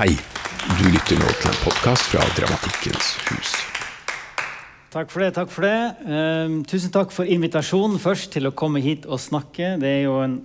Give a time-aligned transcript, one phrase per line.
[0.00, 0.14] Hei,
[0.78, 3.50] du lytter nå til en podkast fra Dramatikkens hus.
[4.94, 5.26] Takk for det.
[5.36, 5.74] takk for det.
[6.08, 9.74] Uh, tusen takk for invitasjonen først til å komme hit og snakke.
[9.82, 10.38] Det er jo en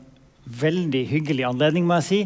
[0.60, 2.20] veldig hyggelig anledning, må jeg si.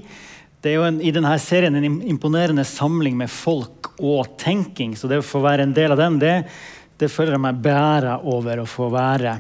[0.58, 5.06] Det er jo en, i denne serien en imponerende samling med folk og tenking, så
[5.06, 6.34] det å få være en del av den, det,
[6.98, 9.38] det føler jeg meg bæra over å få være.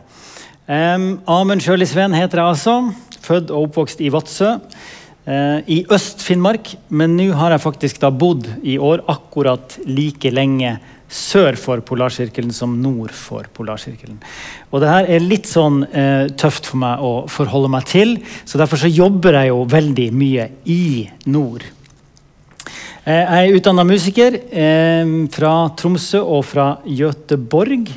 [0.69, 2.77] Um, Amund Sjøli Sveen heter jeg altså.
[3.25, 4.59] Født og oppvokst i Vadsø.
[5.25, 10.77] Eh, I Øst-Finnmark, men nå har jeg faktisk da bodd i år akkurat like lenge
[11.09, 14.19] sør for Polarsirkelen som nord for Polarsirkelen.
[14.69, 18.61] Og det her er litt sånn eh, tøft for meg å forholde meg til, så
[18.61, 21.65] derfor så jobber jeg jo veldig mye i nord.
[23.05, 27.89] Eh, Jeg er utdanna musiker eh, fra Tromsø og fra Göteborg.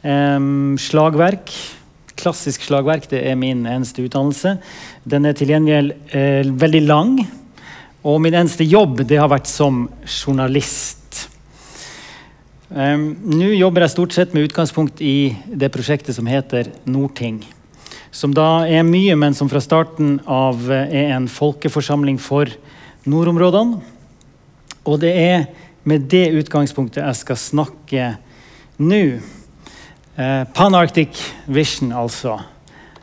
[0.00, 0.40] Eh,
[0.80, 1.52] slagverk.
[2.20, 4.56] Klassisk slagverk det er min eneste utdannelse.
[5.08, 7.14] Den er til gjengjeld eh, veldig lang.
[8.06, 10.96] Og min eneste jobb det har vært som journalist.
[12.70, 17.40] Um, Nå jobber jeg stort sett med utgangspunkt i det prosjektet som heter Nordting.
[18.14, 22.50] Som da er mye, men som fra starten av eh, er en folkeforsamling for
[23.10, 23.80] nordområdene.
[24.86, 25.44] Og det er
[25.88, 28.08] med det utgangspunktet jeg skal snakke
[28.80, 29.04] nå.
[30.18, 32.40] Eh, Pan-Arctic Vision, altså.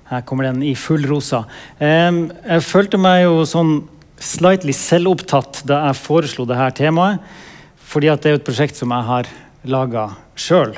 [0.09, 1.45] Her kommer den i full rosa.
[1.79, 3.77] Em, jeg følte meg jo sånn
[4.19, 7.23] slightly selvopptatt da jeg foreslo dette temaet.
[7.87, 9.29] Fordi at det er et prosjekt som jeg har
[9.67, 10.75] laga sjøl.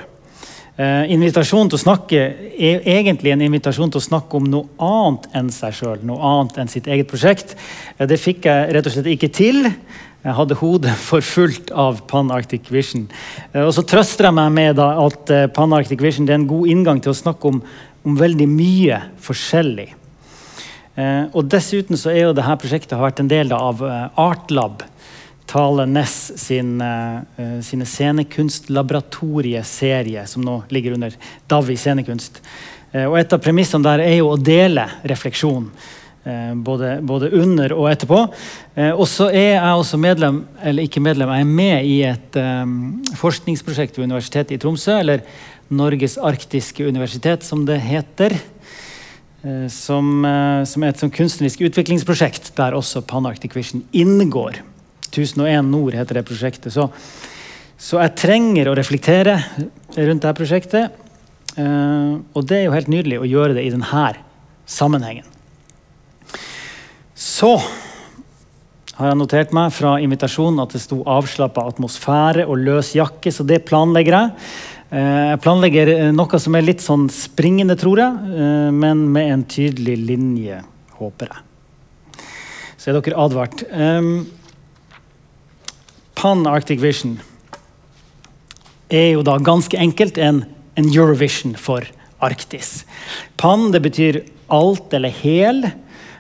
[0.80, 2.20] Eh, invitasjonen til å snakke
[2.56, 6.06] er egentlig en invitasjon til å snakke om noe annet enn seg sjøl.
[6.08, 7.58] Noe annet enn sitt eget prosjekt.
[7.98, 9.66] Eh, det fikk jeg rett og slett ikke til.
[10.20, 13.06] Jeg hadde hodet for fullt av Pan-Arctic Vision.
[13.54, 17.00] Eh, og så trøster jeg meg med at eh, Pan-Arctic Vision er en god inngang
[17.04, 17.58] til å snakke om,
[18.04, 19.90] om veldig mye forskjellig.
[21.00, 23.76] Eh, og dessuten så er jo dette prosjektet vært en del av
[24.20, 24.76] Artlab.
[25.50, 27.26] Tale Ness sin, uh,
[27.66, 31.10] sine scenekunstlaboratorieserie, som nå ligger under
[31.50, 32.38] DAVI scenekunst.
[32.94, 35.66] Uh, og et av premissene der er jo å dele refleksjon.
[36.26, 38.22] Eh, Både, både under og etterpå.
[38.76, 42.40] Eh, og så er jeg også medlem, eller ikke medlem, jeg er med i et
[42.40, 42.76] eh,
[43.20, 45.24] forskningsprosjekt ved Universitetet i Tromsø, eller
[45.70, 48.40] Norges arktiske universitet, som det heter.
[49.72, 50.26] Som,
[50.68, 54.58] som er et sånn kunstnerisk utviklingsprosjekt der også Pan-Arctic Vision inngår.
[55.14, 56.74] 1001 Nord heter det prosjektet.
[56.76, 56.90] Så,
[57.80, 59.38] så jeg trenger å reflektere
[59.96, 60.98] rundt dette prosjektet.
[61.58, 64.12] Eh, og det er jo helt nydelig å gjøre det i denne
[64.70, 65.28] sammenhengen.
[67.20, 67.58] Så
[68.96, 73.44] har jeg notert meg fra invitasjonen at det sto 'avslappa atmosfære' og 'løs jakke', så
[73.44, 74.32] det planlegger jeg.
[74.92, 79.32] Eh, Jeg planlegger eh, noe som er litt sånn springende, tror jeg, eh, men med
[79.32, 80.64] en tydelig linje,
[80.96, 82.24] håper jeg.
[82.78, 83.64] Så er dere advart.
[83.72, 84.26] Um,
[86.16, 87.20] Pan-Arctic Vision
[88.90, 91.84] er jo da ganske enkelt en, en Eurovision for
[92.22, 92.86] Arktis.
[93.38, 95.74] Pan det betyr alt eller hel,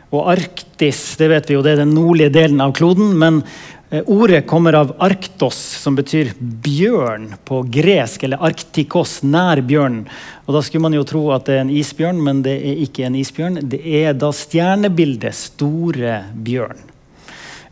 [0.09, 3.11] og Arktis det vet vi jo, det er den nordlige delen av kloden.
[3.19, 3.43] Men
[3.91, 10.07] eh, ordet kommer av arktos, som betyr bjørn på gresk, eller arktikos, nær bjørnen.
[10.47, 13.05] Og da skulle man jo tro at det er en isbjørn, men det er ikke
[13.05, 13.61] en isbjørn.
[13.69, 16.85] Det er da stjernebildet Store bjørn.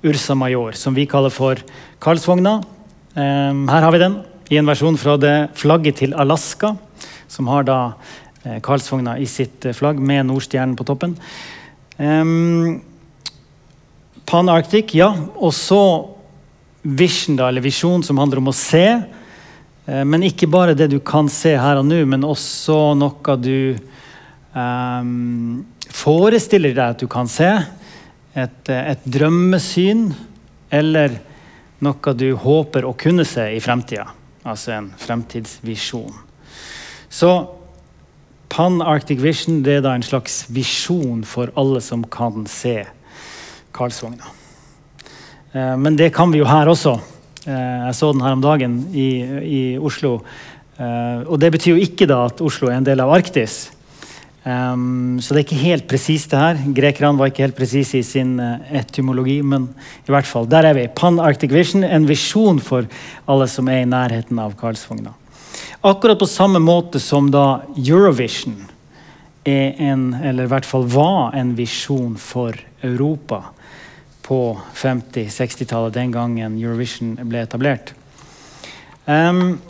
[0.06, 1.58] Ursa Major, som vi kaller for
[2.04, 2.60] Karlsvogna.
[3.18, 4.22] Ehm, her har vi den
[4.54, 6.76] i en versjon fra det flagget til Alaska,
[7.28, 7.80] som har da
[8.44, 11.18] eh, Karlsvogna i sitt eh, flagg med Nordstjernen på toppen.
[11.98, 12.82] Ehm,
[14.28, 15.10] Pan-Arctic, ja.
[15.36, 15.82] Og så
[16.82, 18.86] vision, da, eller visjon, som handler om å se.
[19.86, 23.78] Eh, men ikke bare det du kan se her og nå, men også noe du
[24.54, 27.50] um, forestiller deg at du kan se.
[28.38, 30.12] Et, et drømmesyn,
[30.70, 31.18] eller
[31.82, 34.10] noe du håper å kunne se i fremtida.
[34.48, 36.14] Altså en fremtidsvisjon.
[37.10, 37.32] Så
[38.50, 42.80] Pan-Arctic Vision det er da en slags visjon for alle som kan se
[43.76, 44.30] Karlsvogna.
[45.54, 46.98] Eh, Men det kan vi jo her også.
[47.46, 49.10] Eh, Jeg så den her om dagen i,
[49.44, 50.22] i Oslo.
[50.80, 53.72] Eh, Og det betyr jo ikke da at Oslo er en del av Arktis.
[54.48, 56.60] Så det er ikke helt presist, det her.
[56.72, 59.66] Grekerne var ikke helt presise i sin etymologi, men
[60.08, 60.86] i hvert fall, der er vi.
[60.88, 62.88] Pan-Arctic Vision, en visjon for
[63.28, 65.12] alle som er i nærheten av Karlsvogna.
[65.88, 68.58] Akkurat på samme måte som da Eurovision
[69.48, 73.46] er en, eller i hvert fall var en visjon for Europa
[74.28, 74.40] på
[74.76, 77.94] 50-60-tallet, den gangen Eurovision ble etablert.
[79.06, 79.62] Um,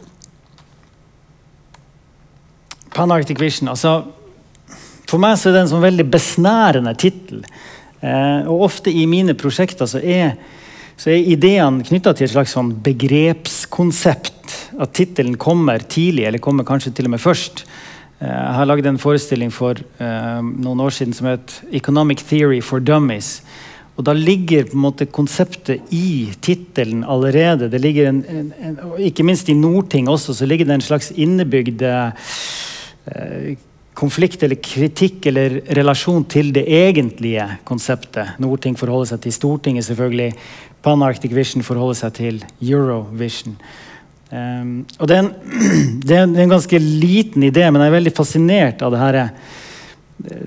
[2.97, 4.07] Pan-Arctic Vision, altså
[5.07, 7.45] For meg så er det en sånn veldig besnærende tittel.
[8.01, 10.33] Uh, og ofte i mine prosjekter så er
[10.97, 14.33] så er ideene knytta til et slags sånn begrepskonsept.
[14.81, 17.63] At tittelen kommer tidlig, eller kommer kanskje til og med først.
[18.19, 22.61] Eh, jeg har lagd en forestilling for uh, noen år siden som het 'Economic Theory
[22.61, 23.41] for Dummies'.
[23.97, 27.69] Og Da ligger på en måte konseptet i tittelen allerede.
[27.69, 31.11] Det ligger en, en, en, ikke minst i Nordting også, så ligger det en slags
[31.11, 32.11] innebygd uh,
[33.97, 38.35] konflikt eller kritikk eller relasjon til det egentlige konseptet.
[38.37, 40.33] Nordting forholder seg til Stortinget, selvfølgelig.
[40.85, 43.57] Pan-Arctic Vision forholder seg til Eurovision.
[44.27, 45.31] Um, og det er, en,
[46.03, 49.31] det er, en, ganske liten idé, men jeg er veldig fascinert av det her eh,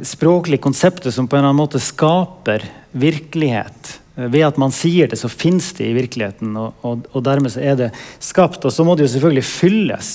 [0.05, 3.95] språklige konseptet som på en eller annen måte skaper virkelighet.
[4.17, 7.55] Eh, ved at man sier det, så fins det i virkeligheten, og, og, og, dermed
[7.55, 7.91] så er det
[8.21, 8.65] skapt.
[8.69, 10.13] Og så må det jo selvfølgelig fylles.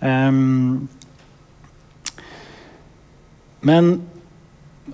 [0.00, 0.88] Um,
[3.60, 3.98] men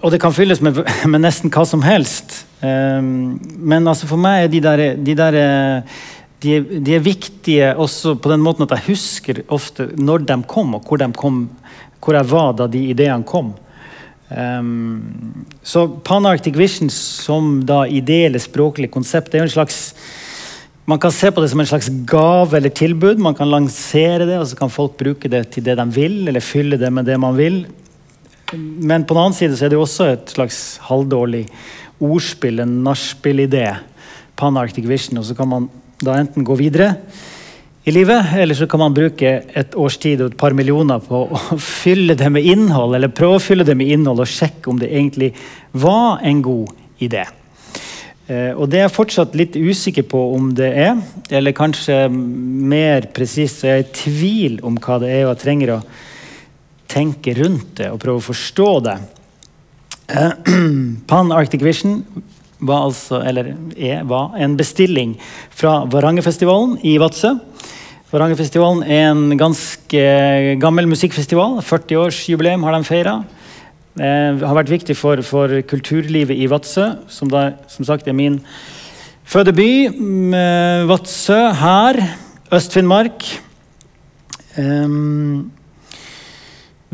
[0.02, 2.42] Og det kan fylles med, med nesten hva som helst.
[2.60, 5.38] Um, men altså for meg er de der, de der
[6.42, 10.74] de, de, er viktige også på den måten at jeg husker ofte når de kom,
[10.76, 11.46] og hvor, kom,
[12.02, 13.54] hvor jeg var da de ideene kom.
[14.26, 19.92] Um, så Pan-Arctic Vision som da ideelle språklige konsept er jo en slags
[20.86, 23.18] man kan se på det som en slags gave eller tilbud.
[23.18, 26.44] Man kan lansere det, og så kan folk bruke det til det de vil, eller
[26.44, 27.64] fylle det med det man vil.
[28.54, 31.46] Men på den annen side så er det også et slags halvdårlig
[32.04, 33.69] ordspill, en nachspiel-idé.
[34.37, 35.70] Pan-Arctic Vision, og så kan man
[36.04, 36.93] da enten gå videre
[37.87, 41.22] i livet, eller så kan man bruke et års tid og et par millioner på
[41.31, 44.81] å fylle det med innhold, eller prøve å fylle det med innhold og sjekke om
[44.82, 45.31] det egentlig
[45.72, 47.22] var en god idé.
[48.26, 50.99] Eh, og det er jeg fortsatt litt usikker på om det er.
[51.31, 55.76] Eller kanskje mer presist så er jeg i tvil om hva det er, jeg trenger
[55.76, 55.81] å
[56.90, 58.96] tenke rundt det og prøve å forstå det.
[60.06, 60.32] Eh,
[61.10, 62.00] Pan Arctic Vision
[62.58, 65.16] var, altså, er, var en bestilling
[65.54, 67.34] fra Varangerfestivalen i Vadsø.
[68.12, 70.04] Varangerfestivalen er en ganske
[70.62, 71.58] gammel musikkfestival.
[71.66, 73.16] 40-årsjubileum har de feira.
[73.96, 78.38] Eh, har vært viktig for, for kulturlivet i Vadsø, som, da, som sagt er min
[79.26, 79.70] fødeby.
[80.86, 82.00] Vadsø her,
[82.54, 83.26] Øst-Finnmark.
[84.56, 85.50] Um,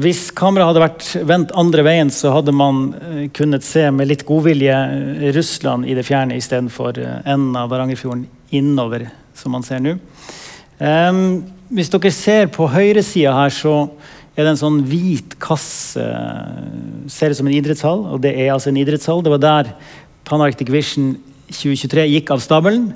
[0.02, 4.24] hvis kameraet hadde vært vendt andre veien, så hadde man uh, kunnet se med litt
[4.28, 9.08] godvilje uh, Russland i det fjerne istedenfor uh, enden av Varangerfjorden innover,
[9.38, 9.96] som man ser nå.
[10.82, 13.76] Um, hvis dere ser på høyresida her, så
[14.32, 16.04] er det en sånn hvit kasse.
[17.12, 19.22] Ser ut som en idrettshall, og det er altså en idrettshall.
[19.24, 19.72] Det var der
[20.28, 21.14] Pan-Arctic Vision
[21.52, 22.90] 2023 gikk av stabelen.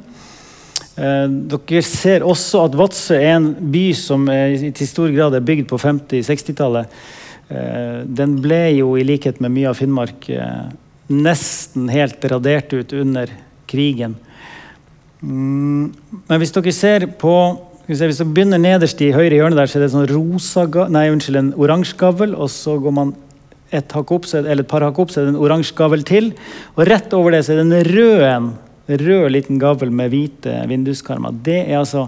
[0.97, 5.69] Eh, dere ser også at Vadsø er en by som til stor grad er bygd
[5.71, 6.93] på 50-60-tallet.
[7.47, 10.67] Eh, den ble jo, i likhet med mye av Finnmark, eh,
[11.13, 13.31] nesten helt radert ut under
[13.71, 14.17] krigen.
[15.23, 15.95] Mm,
[16.27, 17.37] men hvis dere ser på
[17.87, 21.39] hvis dere begynner nederst i høyre hjørne, der, så er det sånn rosa, nei, unnskyld,
[21.39, 22.33] en oransje gavl.
[22.35, 23.13] Og så går man
[23.71, 26.33] et, hakk opp, eller et par hakk opp, så er det en oransje gavl til.
[26.75, 28.49] Og rett over det så er det en rød en
[28.87, 31.35] rød liten gavl med hvite vinduskarmer.
[31.45, 32.07] Det er altså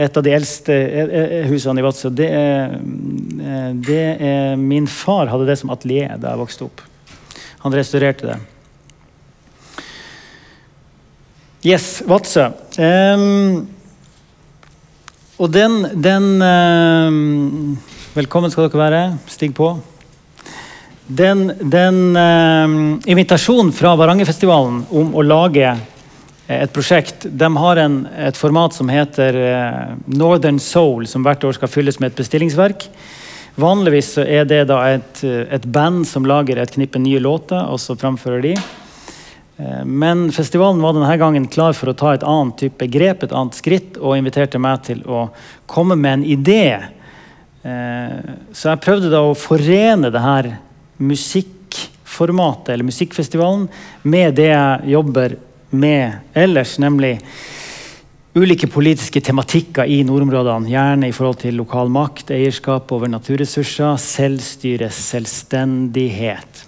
[0.00, 2.10] et av de eldste eh, eh, husene i Vadsø.
[2.14, 6.80] Det, eh, det er, min far hadde det som atelier da jeg vokste opp.
[7.64, 8.38] Han restaurerte det.
[11.60, 12.46] Yes, Vadsø.
[12.80, 13.66] Um,
[15.36, 17.76] og den, den um,
[18.14, 19.02] Velkommen skal dere være.
[19.28, 19.74] Stig på.
[21.04, 25.74] Den, den um, invitasjonen fra Varangerfestivalen om å lage
[26.50, 27.26] et prosjekt.
[27.30, 32.00] De har en, et format som heter eh, Northern Soul, som hvert år skal fylles
[32.02, 32.88] med et bestillingsverk.
[33.60, 38.42] Vanligvis er det et, et, band som lager et knippe nye låter, og så framfører
[38.48, 38.54] de.
[39.62, 43.36] Eh, men festivalen var denne gangen klar for å ta et annet type grep, et
[43.36, 45.28] annet skritt, og inviterte meg til å
[45.70, 46.64] komme med en idé.
[47.60, 50.46] Så jeg prøvde da å forene det her
[50.96, 53.66] musikkformatet, eller musikkfestivalen,
[54.08, 57.20] med det jeg jobber med ellers, nemlig
[58.34, 60.70] ulike politiske tematikker i nordområdene.
[60.70, 66.64] Gjerne i forhold til lokal makt, eierskap over naturressurser, selvstyre, selvstendighet.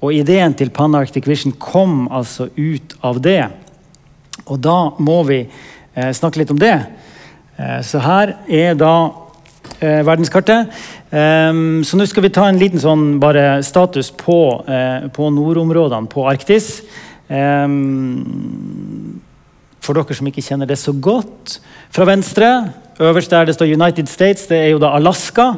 [0.00, 3.42] Og Ideen til Pan Arctic Vision kom altså ut av det.
[4.46, 6.76] Og da må vi eh, snakke litt om det.
[7.58, 8.94] Eh, så her er da
[9.80, 10.70] eh, verdenskartet.
[11.08, 16.10] Um, så nå skal vi ta en liten sånn bare status på, eh, på nordområdene
[16.12, 16.82] på Arktis.
[17.28, 19.20] Um,
[19.84, 21.58] for dere som ikke kjenner det så godt.
[21.94, 22.48] Fra venstre,
[23.00, 25.54] øverst der det står United States, det er jo da Alaska.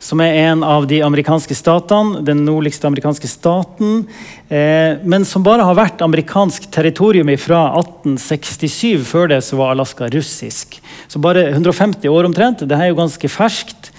[0.00, 4.06] som er en av de amerikanske statene, den nordligste amerikanske staten,
[4.48, 9.04] eh, men som bare har vært amerikansk territorium fra 1867.
[9.04, 10.80] Før det så var Alaska russisk.
[11.06, 12.64] Så bare 150 år omtrent.
[12.64, 13.92] Det er jo ganske ferskt.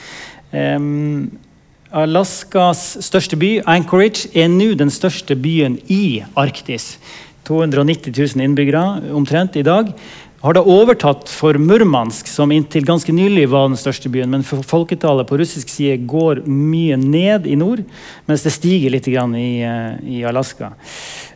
[0.52, 0.80] Eh,
[1.92, 6.94] Alaskas største by, Anchorage, er nå den største byen i Arktis.
[7.44, 9.90] 290 000 innbyggere omtrent i dag
[10.42, 14.32] har da overtatt for Murmansk, som inntil ganske nylig var den største byen.
[14.32, 17.84] Men folketallet på russisk side går mye ned i nord,
[18.26, 20.72] mens det stiger litt i, eh, i Alaska.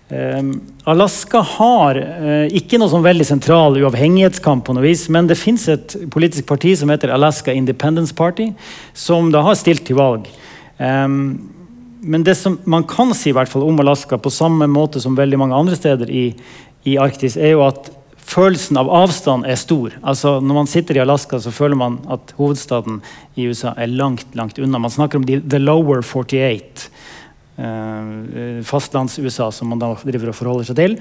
[0.09, 5.39] Um, Alaska har uh, ikke noe sånn veldig sentral uavhengighetskamp, på noe vis, men det
[5.39, 8.51] fins et politisk parti som heter Alaska Independence Party,
[8.93, 10.29] som da har stilt til valg.
[10.77, 11.55] Um,
[12.05, 15.17] men det som man kan si i hvert fall om Alaska, på samme måte som
[15.17, 16.27] veldig mange andre steder i,
[16.85, 17.89] i Arktis, er jo at
[18.25, 19.95] følelsen av avstand er stor.
[20.05, 23.01] Altså, når man sitter i Alaska, så føler man at hovedstaden
[23.37, 24.81] i USA er langt langt unna.
[24.81, 26.89] Man snakker om de, the lower 48.
[27.55, 30.97] Uh, Fastlands-USA, som man da driver og forholder seg til.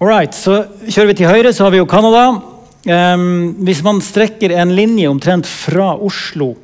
[0.00, 2.26] Alright, så kjører vi til høyre, så har vi jo Canada.
[2.84, 6.54] Um, hvis man strekker en linje omtrent fra Oslo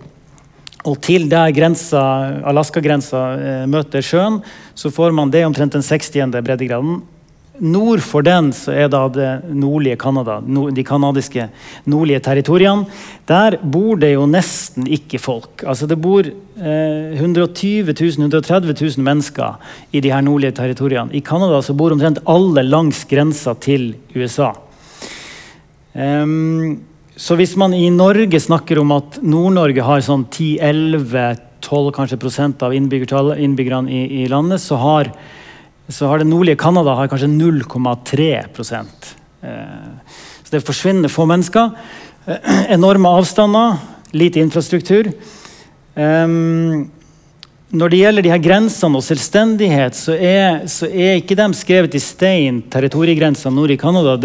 [0.88, 4.38] og til der Alaska-grensa eh, møter sjøen,
[4.74, 6.40] så får man det omtrent den 60.
[6.40, 7.02] breddegraden.
[7.60, 11.48] Nord for den så er da det nordlige Canada, de canadiske
[11.84, 12.86] nordlige territoriene.
[13.28, 15.64] Der bor det jo nesten ikke folk.
[15.68, 19.60] Altså Det bor eh, 120 000-130 000 mennesker
[19.92, 21.12] i de her nordlige territoriene.
[21.12, 24.54] I Canada så bor omtrent alle langs grensa til USA.
[25.92, 26.80] Um,
[27.20, 32.72] så hvis man i Norge snakker om at Nord-Norge har sånn 10-11-12 kanskje prosent av
[32.72, 35.10] innbyggerne i, i landet, så har
[35.90, 38.28] så har det nordlige Canada kanskje 0,3
[39.42, 39.58] eh,
[40.44, 41.70] Så det forsvinner få mennesker.
[42.26, 43.76] Eh, enorme avstander,
[44.12, 45.12] lite infrastruktur.
[47.70, 51.94] Når det gjelder de her grensene og selvstendighet, så er, så er ikke de skrevet
[51.94, 54.16] i stein, territoriegrensene nord i Canada.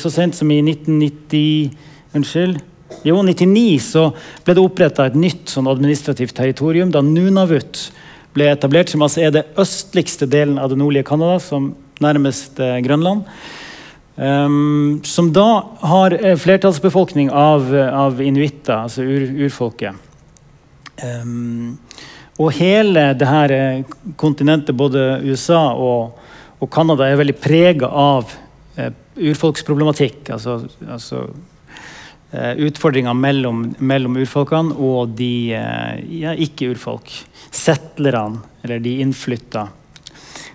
[0.00, 2.58] Så sent som i 1990 Unnskyld.
[3.06, 4.08] Jo, 99 så
[4.44, 7.84] ble det oppretta et nytt sånn administrativt territorium da Nunavut
[8.36, 12.78] ble etablert, som altså er det østligste delen av det nordlige Canada, som nærmest eh,
[12.84, 13.26] Grønland.
[14.20, 19.96] Um, som da har eh, flertallsbefolkning av, av inuitter, altså ur, urfolket.
[21.00, 21.78] Um,
[22.40, 26.18] og hele det her eh, kontinentet, både USA og,
[26.60, 28.34] og Canada, er veldig prega av
[28.76, 30.28] uh, urfolksproblematikk.
[30.36, 31.24] Altså, altså
[32.30, 37.10] utfordringer mellom, mellom, urfolkene og de uh, ja, ikke-urfolk
[37.50, 39.64] settlerne, eller de innflytta.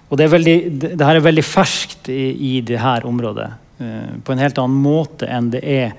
[0.08, 0.55] Og det, er veldig,
[0.86, 3.50] det, her er veldig ferskt i, i det her området.
[3.82, 5.98] Uh, på en helt annen måte enn det er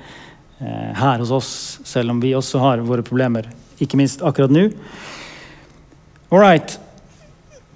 [0.57, 1.49] her hos oss,
[1.85, 3.45] selv om vi også har våre problemer.
[3.77, 4.71] Ikke minst akkurat nå.
[6.33, 6.79] All right.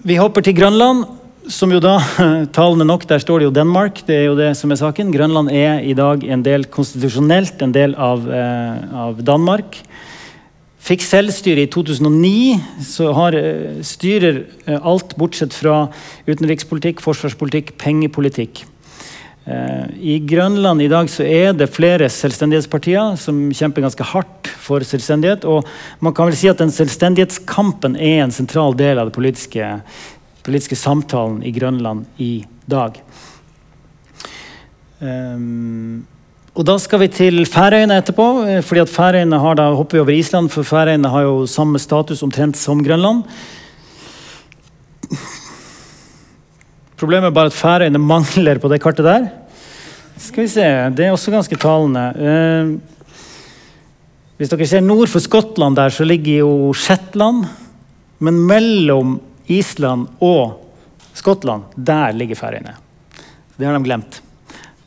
[0.01, 1.05] Vi hopper til Grønland,
[1.51, 1.99] som jo da
[2.57, 4.01] Talende nok, der står det jo Danmark.
[4.07, 5.11] Det er jo det som er saken.
[5.15, 9.81] Grønland er i dag en del konstitusjonelt en del av, eh, av Danmark.
[10.81, 15.91] Fikk selvstyre i 2009, så har, eh, styrer eh, alt bortsett fra
[16.27, 18.65] utenrikspolitikk, forsvarspolitikk, pengepolitikk.
[19.47, 24.81] Eh, I Grønland i dag så er det flere selvstendighetspartier som kjemper ganske hardt for
[24.81, 25.45] selvstendighet.
[25.45, 25.67] Og
[26.01, 29.83] man kan vel si at den selvstendighetskampen er en sentral del av det politiske,
[30.47, 32.97] politiske samtalen i Grønland i dag.
[35.01, 36.07] Um,
[36.51, 38.27] og da skal vi til Færøyene etterpå.
[38.49, 41.79] Eh, fordi at Færøyene har da, hopper vi over Island, for Færøyene har jo samme
[41.81, 43.23] status omtrent som Grønland.
[47.01, 49.31] Problemet er bare at Færøyene mangler på det kartet der.
[50.21, 50.67] Skal vi se,
[50.97, 52.05] Det er også ganske talende.
[52.19, 52.81] Uh,
[54.37, 57.45] hvis dere ser nord for Skottland der, så ligger jo Shetland.
[58.19, 59.21] Men mellom
[59.51, 60.61] Island og
[61.17, 62.77] Skottland, der ligger Færøyene.
[63.59, 64.21] Det har de glemt.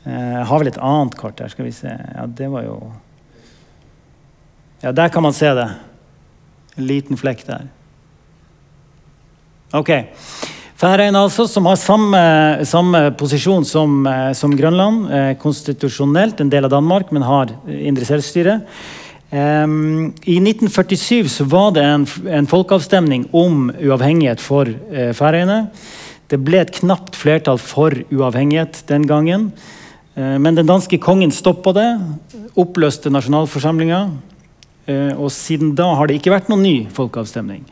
[0.04, 1.52] Jeg eh, har vel et annet kart her.
[1.52, 1.92] Skal vi se.
[1.92, 2.78] Ja, det var jo
[4.84, 5.70] Ja, der kan man se det.
[6.76, 7.70] En liten flekk der.
[9.74, 9.92] Ok.
[10.76, 12.20] Færøyene, altså, som har samme,
[12.68, 15.06] samme posisjon som, eh, som Grønland.
[15.08, 18.62] Eh, konstitusjonelt en del av Danmark, men har indre selvstyre.
[19.34, 25.64] I 1947 så var det en, en folkeavstemning om uavhengighet for uh, Færøyene.
[26.30, 29.50] Det ble et knapt flertall for uavhengighet den gangen.
[30.16, 31.90] Eh, men den danske kongen stoppa det,
[32.60, 34.04] oppløste nasjonalforsamlinga.
[34.86, 37.64] Eh, og siden da har det ikke vært noen ny folkeavstemning.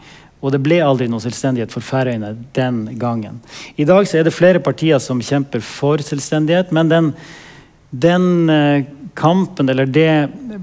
[0.42, 3.42] Og det ble aldri noen selvstendighet for Færøyene den gangen.
[3.78, 7.12] I dag så er det flere partier som kjemper for selvstendighet, men den,
[7.92, 10.12] den eh, kampen eller det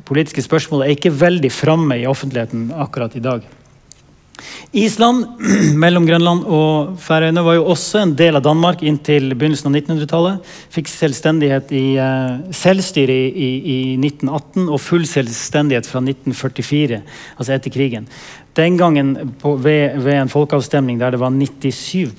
[0.09, 3.47] politiske spørsmålet er ikke veldig framme i offentligheten akkurat i dag.
[4.73, 5.27] Island,
[5.83, 10.51] mellom Grønland og Færøyene, var jo også en del av Danmark inntil begynnelsen av 1900-tallet.
[10.75, 17.03] Fikk selvstendighet i uh, selvstyre i, i, i, 1918 og full selvstendighet fra 1944,
[17.37, 18.09] altså etter krigen.
[18.59, 22.15] Den gangen på, ved, ved, en folkeavstemning der det var 97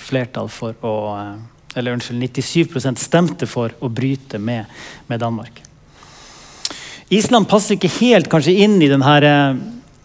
[0.00, 1.34] flertall for å uh,
[1.74, 4.68] Eller unnskyld, 97% stemte for å bryte med,
[5.10, 5.63] med Danmark.
[7.14, 9.26] Island passer ikke helt kanskje inn i den her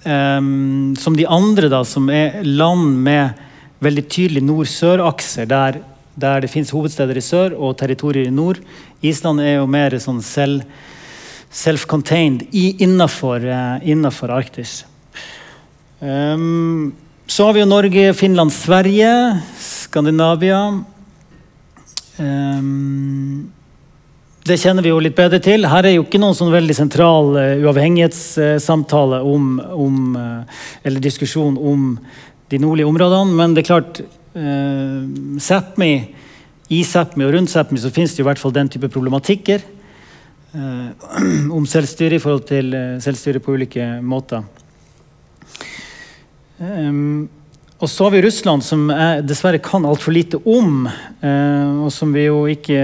[0.06, 3.40] um, som de andre, da, som er land med
[3.84, 5.80] veldig tydelig nord-sør-akser, der,
[6.20, 8.60] der, det fins hovedsteder i sør og territorier i nord.
[9.02, 10.66] Island er jo mer sånn selv,
[11.50, 14.84] self-contained innafor, uh, Arktis.
[16.00, 16.92] Um,
[17.30, 19.12] så har vi jo Norge, Finland, Sverige,
[19.60, 20.62] Skandinavia.
[22.20, 23.50] Um,
[24.48, 25.68] det kjenner vi jo litt bedre til.
[25.68, 31.58] Her er jo ikke noen sånn veldig sentral uh, uavhengighetssamtale om, om uh, Eller diskusjon
[31.58, 31.92] om
[32.50, 35.02] de nordlige områdene, men det er klart uh,
[35.44, 35.92] Sápmi,
[36.72, 39.66] I Sápmi og rundt Sápmi så finnes det jo i hvert fall den type problematikker
[40.56, 40.88] uh,
[41.58, 44.48] om selvstyre i forhold til selvstyre på ulike måter.
[46.60, 47.28] Um,
[47.80, 50.82] og så har vi Russland, som jeg dessverre kan altfor lite om.
[51.24, 52.82] og som vi jo ikke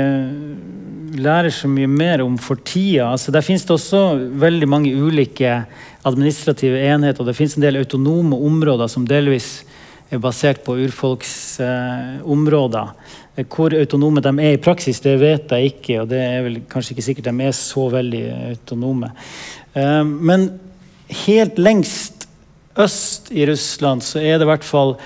[1.20, 3.12] lærer så mye mer om for tida.
[3.12, 5.66] Altså, der finnes det også veldig mange ulike
[6.06, 7.22] administrative enheter.
[7.22, 9.64] og Det finnes en del autonome områder som delvis
[10.14, 12.88] er basert på urfolksområder.
[13.36, 16.02] Eh, Hvor autonome de er i praksis, det vet jeg ikke.
[16.02, 19.10] Og det er vel kanskje ikke sikkert de er så veldig autonome.
[19.74, 20.60] Eh, men
[21.26, 22.28] helt lengst
[22.78, 24.98] øst i Russland så er det i hvert fall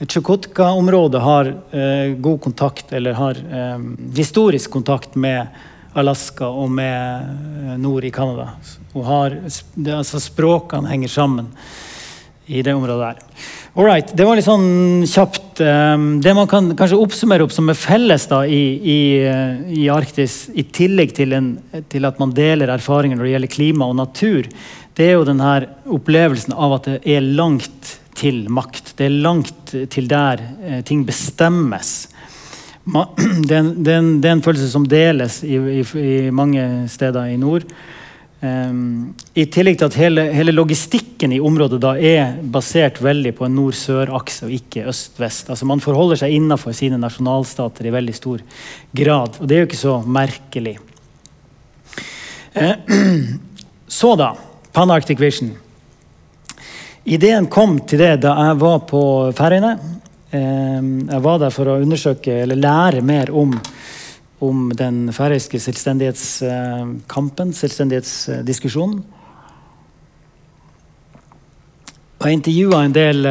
[0.00, 3.80] Tsjukotka-området har eh, god kontakt, eller har eh,
[4.16, 5.46] historisk kontakt med
[5.92, 8.54] Alaska og med eh, nord i Canada.
[8.94, 9.36] Og har,
[9.74, 11.50] det, altså språkene henger sammen
[12.48, 13.44] i det området der.
[13.76, 15.60] Alright, Det var litt sånn kjapt.
[15.60, 18.98] Eh, det man kan kanskje oppsummere opp som er felles da, i, i,
[19.84, 21.54] i Arktis, i tillegg til, en,
[21.92, 24.48] til, at man deler erfaringer når det gjelder klima og natur,
[24.96, 25.58] det er jo denne
[25.92, 28.94] opplevelsen av at det er langt til makt.
[28.98, 32.08] Det er langt til der eh, ting bestemmes.
[33.48, 37.66] Det, er en, følelse som deles i, i, i mange steder i nord.
[38.40, 43.44] Um, I tillegg til at hele, hele, logistikken i området da er basert veldig på
[43.44, 45.52] en nord-sør-akse og ikke øst-vest.
[45.52, 48.40] Altså Man forholder seg innenfor sine nasjonalstater i veldig stor
[48.96, 49.36] grad.
[49.36, 50.78] Og det er jo ikke så merkelig.
[52.56, 52.76] Uh,
[54.00, 54.32] så da,
[54.72, 55.52] Pan-Arctic Vision.
[57.10, 59.00] Ideen kom til det da jeg var på
[59.34, 59.72] Færøyene.
[60.30, 63.56] Jeg var der for å undersøke eller lære mer om,
[64.46, 69.00] om den færøyske selvstendighetskampen, selvstendighetsdiskusjonen.
[72.20, 73.26] Og jeg intervjua en del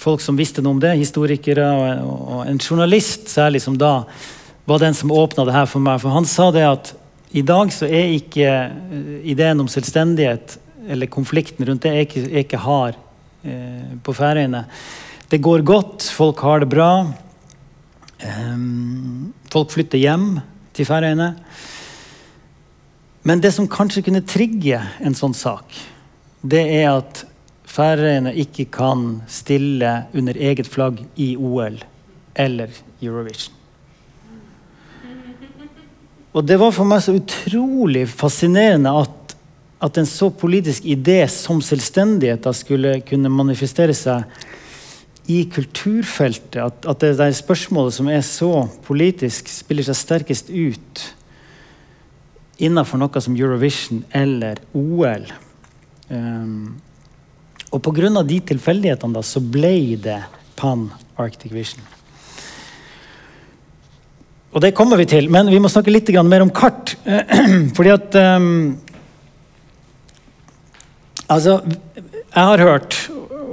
[0.00, 4.00] folk som visste noe om det, historikere og, og, en journalist særlig, som da
[4.66, 6.02] var den som åpna det her for meg.
[6.02, 6.92] For han sa det at
[7.38, 12.24] i dag så er ikke uh, ideen om selvstendighet eller konflikten rundt det er ikke,
[12.42, 12.98] ikke hard
[13.44, 14.64] eh, på Færøyene.
[15.32, 16.90] Det går godt, folk har det bra.
[18.22, 20.26] Um, folk flytter hjem
[20.76, 21.32] til Færøyene.
[23.22, 25.72] Men det som kanskje kunne trigge en sånn sak,
[26.42, 27.24] det er at
[27.72, 31.78] Færøyene ikke kan stille under eget flagg i OL
[32.36, 33.54] eller Eurovision.
[36.32, 39.21] Og det var for meg så utrolig fascinerende at
[39.82, 44.28] at en så politisk idé som selvstendighet skulle kunne manifestere seg
[45.30, 46.60] i kulturfeltet.
[46.62, 51.02] At, at det der spørsmålet som er så politisk, spiller seg sterkest ut
[52.62, 55.26] innenfor noe som Eurovision eller OL.
[56.12, 56.78] Um,
[57.72, 58.22] og pga.
[58.22, 60.20] de tilfeldighetene da, så ble det
[60.56, 61.82] Pan Arctic Vision.
[64.52, 66.92] Og det kommer vi til, men vi må snakke litt mer om kart.
[67.76, 68.76] Fordi at um,
[71.32, 72.96] Altså, jeg har hørt,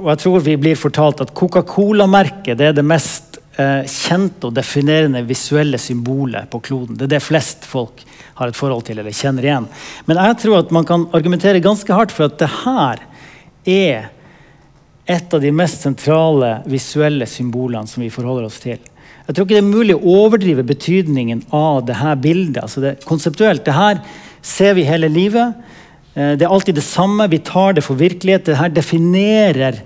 [0.00, 5.22] og jeg tror vi blir fortalt, at Coca-Cola-merket er det mest eh, kjente og definerende
[5.28, 6.98] visuelle symbolet på kloden.
[6.98, 8.04] Det er det flest folk
[8.40, 9.68] har et forhold til eller kjenner igjen.
[10.08, 13.02] Men jeg tror at man kan argumentere ganske hardt for at det her
[13.68, 14.10] er
[15.10, 18.78] et av de mest sentrale visuelle symbolene som vi forholder oss til.
[19.26, 22.62] Jeg tror ikke det er mulig å overdrive betydningen av dette bildet.
[22.64, 24.00] Altså det, konseptuelt, det her
[24.44, 25.56] ser vi hele livet.
[26.14, 27.28] Eh, det er alltid det samme.
[27.30, 28.46] Vi tar det for virkelighet.
[28.46, 29.82] Det her definerer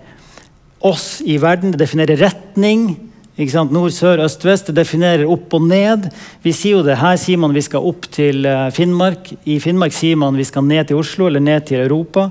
[0.85, 1.73] oss i verden.
[1.73, 2.95] Det definerer retning.
[3.37, 4.69] Nord, sør, øst, vest.
[4.71, 6.11] Det definerer opp og ned.
[6.45, 7.01] Vi sier jo det.
[7.01, 9.33] Her sier man vi skal opp til eh, Finnmark.
[9.45, 12.29] I Finnmark sier man vi skal ned til Oslo eller ned til Europa.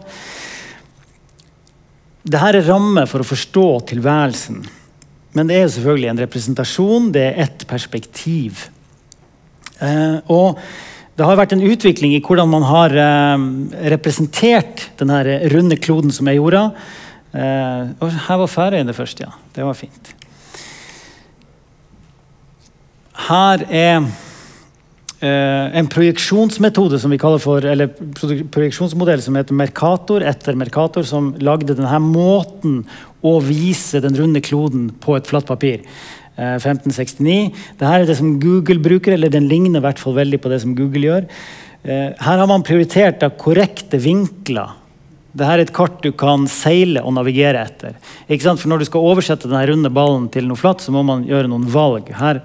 [2.24, 4.64] Dette er rammer for å forstå tilværelsen.
[5.34, 8.68] Men det er jo selvfølgelig en representasjon, det er ett perspektiv.
[9.82, 10.60] Eh, og
[11.14, 13.46] det har vært en utvikling i hvordan man har eh,
[13.94, 15.22] representert denne
[15.54, 16.66] runde kloden som er jorda.
[17.34, 19.30] Eh, og her var Færøyene først, ja.
[19.54, 20.14] Det var fint.
[23.28, 24.08] Her er
[25.22, 27.94] eh, en projeksjonsmetode som vi kaller for, eller
[28.54, 32.82] projeksjonsmodell som heter Mercator, etter Mercator, som lagde denne måten
[33.22, 35.86] å vise den runde kloden på et flatt papir.
[36.38, 37.52] 1569.
[37.78, 40.62] Dette er det som Google bruker, eller den ligner i hvert fall veldig på det
[40.64, 41.28] som Google gjør.
[41.84, 44.80] Her har man prioritert av korrekte vinkler.
[45.34, 47.98] Dette er et kart du kan seile og navigere etter.
[48.30, 51.50] For Når du skal oversette denne runde ballen til noe flatt, så må man gjøre
[51.52, 52.12] noen valg.
[52.14, 52.44] Her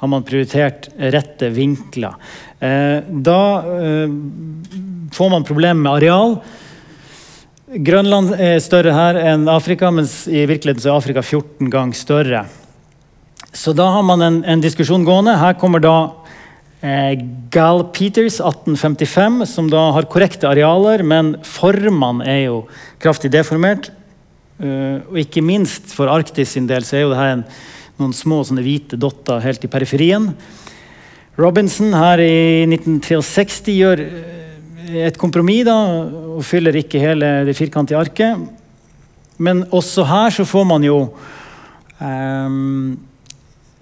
[0.00, 2.16] har man prioritert rette vinkler.
[2.60, 3.40] Da
[5.16, 6.36] får man problemer med areal.
[7.70, 12.44] Grønland er større her enn Afrika, mens i virkeligheten er Afrika 14 ganger større.
[13.52, 15.34] Så da har man en, en diskusjon gående.
[15.40, 15.94] Her kommer da
[16.86, 17.18] eh,
[17.50, 22.60] Gal Peters 1855, som da har korrekte arealer, men formene er jo
[23.02, 23.90] kraftig deformert.
[24.60, 27.44] Uh, og ikke minst for Arktis sin del så er jo det her en,
[27.96, 30.26] noen små sånne hvite dotter helt i periferien.
[31.40, 34.02] Robinson her i 1963 gjør
[35.08, 35.76] et kompromiss da,
[36.36, 38.40] og fyller ikke hele det firkantige arket.
[39.40, 40.98] Men også her så får man jo
[42.00, 42.98] um,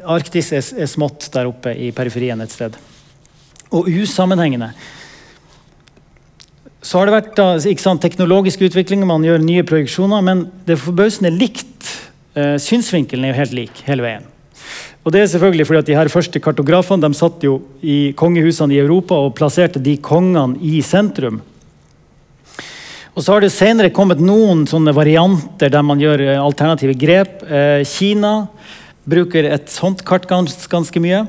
[0.06, 2.76] Arktis er, er, smått der oppe i periferien et sted.
[3.74, 4.70] Og usammenhengende.
[6.78, 10.84] Så har det vært da, sant, teknologisk utvikling, man gjør nye projeksjoner, men det er
[10.84, 11.90] forbausende likt.
[12.38, 14.28] Uh, synsvinkelen er jo helt lik hele veien.
[15.02, 18.76] Og det er selvfølgelig fordi at de her første kartografene de satt jo i kongehusene
[18.76, 21.40] i Europa og plasserte de kongene i sentrum.
[23.18, 27.40] Og så har det senere kommet noen sånne varianter der man gjør alternative grep.
[27.50, 28.34] Eh, Kina
[29.09, 31.25] bruker et sånt kart gans, ganske mye.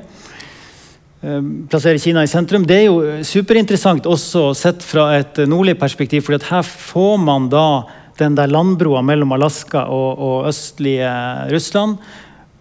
[1.21, 2.65] Eh, plasserer Kina i sentrum.
[2.67, 7.67] Det er jo superinteressant også sett fra et nordlig perspektiv, for her får man da
[8.19, 11.11] den der landbroa mellom Alaska og, og østlige
[11.51, 11.99] Russland.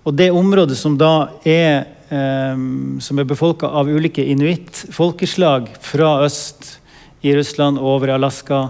[0.06, 2.56] Og det området som da er, eh,
[3.04, 6.78] som er befolka av ulike inuitt-folkeslag fra øst
[7.26, 8.68] i Russland over Alaska,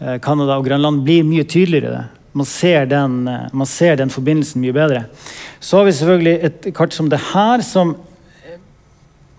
[0.00, 2.08] eh, Canada og Grønland, blir mye tydeligere.
[2.34, 5.04] Man ser, den, eh, man ser den forbindelsen mye bedre.
[5.62, 7.94] Så har vi selvfølgelig et kart som det her, som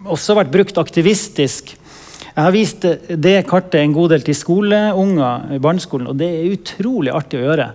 [0.05, 1.75] også har vært brukt aktivistisk.
[2.35, 6.55] Jeg har vist det kartet en god del til skoleunger i barneskolen, og det er
[6.55, 7.69] utrolig artig å gjøre.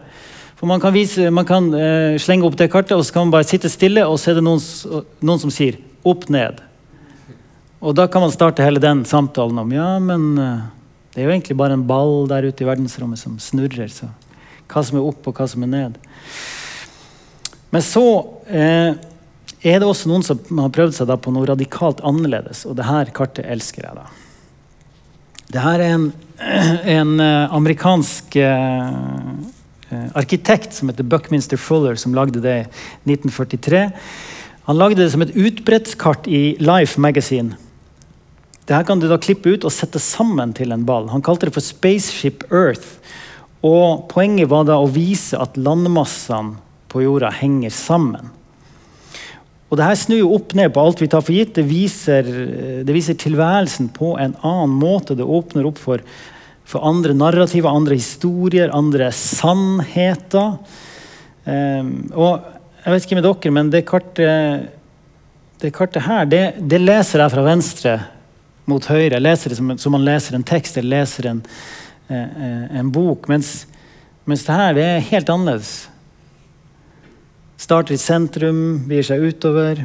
[0.61, 3.39] For Man kan, vise, man kan uh, slenge opp det kartet, og så kan man
[3.39, 4.61] bare sitte stille, og så er det noen,
[5.25, 6.61] noen, som sier 'opp ned'.
[7.81, 10.69] Og da kan man starte hele den samtalen om ja, men uh,
[11.15, 13.89] det er jo egentlig bare en ball der ute i verdensrommet som snurrer.
[13.89, 14.13] Så
[14.71, 16.01] hva som er opp, og hva som er ned.
[17.71, 18.07] Men så
[18.47, 18.97] eh,
[19.61, 23.13] er det også noen som har prøvd seg på noe radikalt annerledes, og det her
[23.15, 24.01] kartet elsker jeg.
[24.01, 24.09] da.
[25.51, 26.11] Det her er en,
[26.99, 28.93] en eh, amerikansk eh,
[29.91, 33.89] Eh, arkitekt som heter Buckminster Fuller, som lagde det i 1943.
[34.69, 37.57] Han lagde det som et utbredtskart i Life Magazine.
[38.65, 41.09] Det her kan du da klippe ut og sette sammen til en ball.
[41.11, 43.01] Han kalte det for Spaceship Earth.
[43.67, 46.57] Og Poenget var da å vise at landmassene
[46.91, 48.33] på jorda henger sammen.
[49.71, 51.53] Og det her snur jo opp ned på alt vi tar for gitt.
[51.55, 52.27] Det viser,
[52.83, 55.15] det viser tilværelsen på en annen måte.
[55.15, 56.03] Det åpner opp for
[56.71, 60.55] for andre narrativer, andre historier, andre sannheter.
[61.45, 62.45] Um, og
[62.85, 64.71] jeg vet ikke med dere, men det kartet,
[65.61, 67.97] det kartet her, det, det, leser jeg fra venstre
[68.71, 69.17] mot høyre.
[69.17, 71.43] Jeg leser det som, som man leser en tekst eller leser en,
[72.11, 73.29] en bok.
[73.31, 73.65] Mens,
[74.27, 75.73] mens det her det er helt annerledes.
[77.61, 79.85] Starter i sentrum, begir seg utover.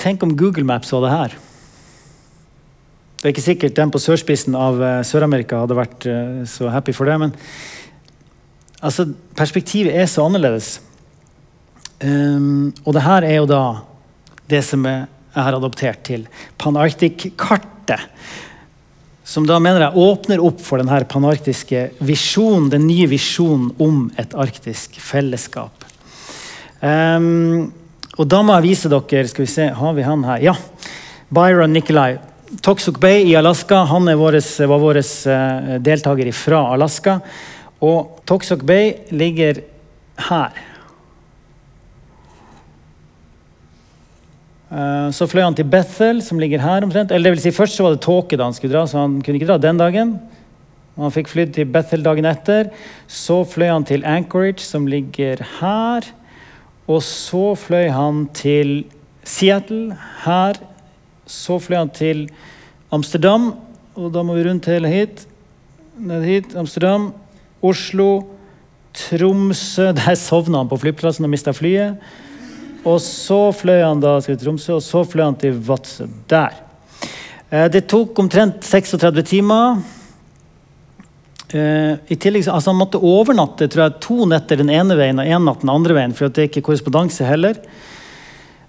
[0.00, 1.34] Tenk om Google Maps så det her.
[3.24, 6.92] Det er ikke sikkert den på sørspissen av uh, Sør-Amerika hadde vært uh, så happy
[6.92, 7.30] for det, men
[8.84, 10.74] altså, perspektivet er så annerledes.
[12.04, 13.62] Um, og det her er jo da
[14.52, 15.06] det som jeg
[15.38, 16.26] har adoptert til
[16.60, 18.04] Panarctic-kartet.
[19.24, 24.36] Som da mener jeg åpner opp for denne panarktiske visjonen, den nye visjonen om et
[24.36, 25.86] arktisk fellesskap.
[26.84, 27.72] Um,
[28.20, 30.42] og da må jeg vise dere Skal vi se, har vi han her?
[30.50, 30.54] Ja.
[31.32, 32.18] Byron Nikolai.
[32.62, 37.16] Toksuk Bay i Alaska han våres, var vår uh, deltaker fra Alaska.
[37.80, 39.64] Og Toksuk Bay ligger
[40.28, 40.52] her.
[45.14, 47.12] Så fløy han til Bethel, som ligger her omtrent.
[47.12, 49.20] Eller det vil si, først så var det tåke da han skulle dra, så han
[49.22, 50.14] kunne ikke dra den dagen.
[50.96, 52.70] Han fikk flydd til Bethel dagen etter.
[53.10, 56.06] Så fløy han til Anchorage, som ligger her.
[56.86, 58.84] Og så fløy han til
[59.26, 60.60] Seattle, her.
[61.26, 62.26] Så fløy han til
[62.94, 63.54] Amsterdam,
[63.96, 65.26] og da må vi rundt hele hit.
[65.98, 66.56] Ned hit.
[66.58, 67.12] Amsterdam,
[67.62, 68.24] Oslo,
[68.94, 71.98] Tromsø Der sovna han på flyplassen og mista flyet.
[72.84, 76.04] Og så fløy han da til Tromsø, og så fløy han til Vadsø.
[76.28, 76.58] Der.
[77.48, 79.80] Eh, det tok omtrent 36 timer.
[81.48, 85.26] Eh, I tillegg, altså Han måtte overnatte tror jeg, to netter den ene veien og
[85.26, 86.14] én natt den andre veien.
[86.14, 87.56] for det er ikke korrespondanse heller.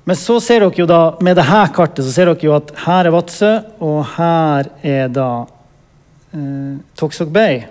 [0.06, 3.06] Men så ser dere jo da, med dette kartet så ser dere jo at her
[3.06, 5.46] er Vadsø, og her er da
[6.32, 7.66] eh, Toksok Bay.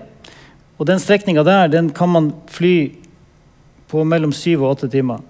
[0.79, 2.93] Og den strekninga der den kan man fly
[3.89, 5.23] på mellom syv og åtte timer.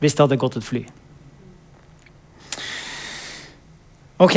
[0.00, 0.82] Hvis det hadde gått et fly.
[4.22, 4.36] Ok.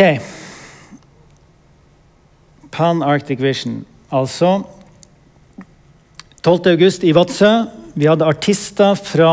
[2.72, 3.86] Pan Arctic Vision.
[4.12, 4.62] Altså
[6.44, 6.72] 12.
[6.72, 7.52] august i Vadsø.
[8.00, 9.32] Vi hadde artister fra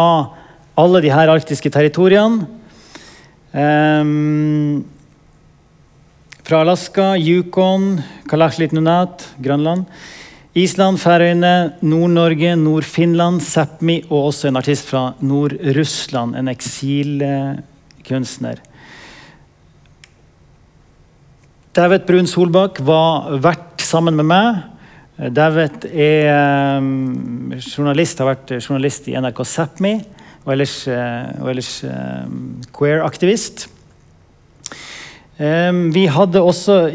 [0.76, 2.46] alle de her arktiske territoriene.
[3.56, 4.84] Um,
[6.46, 9.86] fra Alaska, Yukon, Kalashlit Nunat, Grønland.
[10.56, 16.32] Island, Færøyene, Nord-Norge, Nord-Finland, Sápmi og også en artist fra Nord-Russland.
[16.32, 18.56] En eksilkunstner.
[21.76, 24.64] David Brun Solbakk var vert sammen med meg.
[25.36, 30.00] David er um, journalist, har vært journalist i NRK Sápmi
[30.46, 33.68] og ellers, uh, og ellers um, queer-aktivist.
[35.36, 36.88] Vi hadde også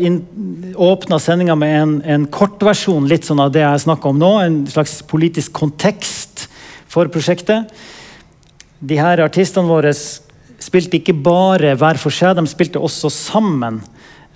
[0.75, 4.31] åpna sendinga med en, en kortversjon litt sånn av det jeg snakker om nå.
[4.41, 6.45] En slags politisk kontekst
[6.91, 7.71] for prosjektet.
[8.81, 9.93] De her artistene våre
[10.61, 13.81] spilte ikke bare hver for seg, de spilte også sammen.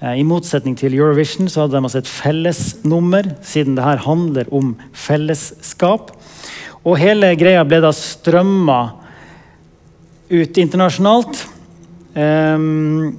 [0.01, 4.49] Uh, I motsetning til Eurovision så hadde de altså et fellesnummer, siden det her handler
[4.53, 6.11] om fellesskap.
[6.85, 8.79] Og hele greia ble da strømma
[10.29, 11.45] ut internasjonalt.
[12.15, 13.15] Um,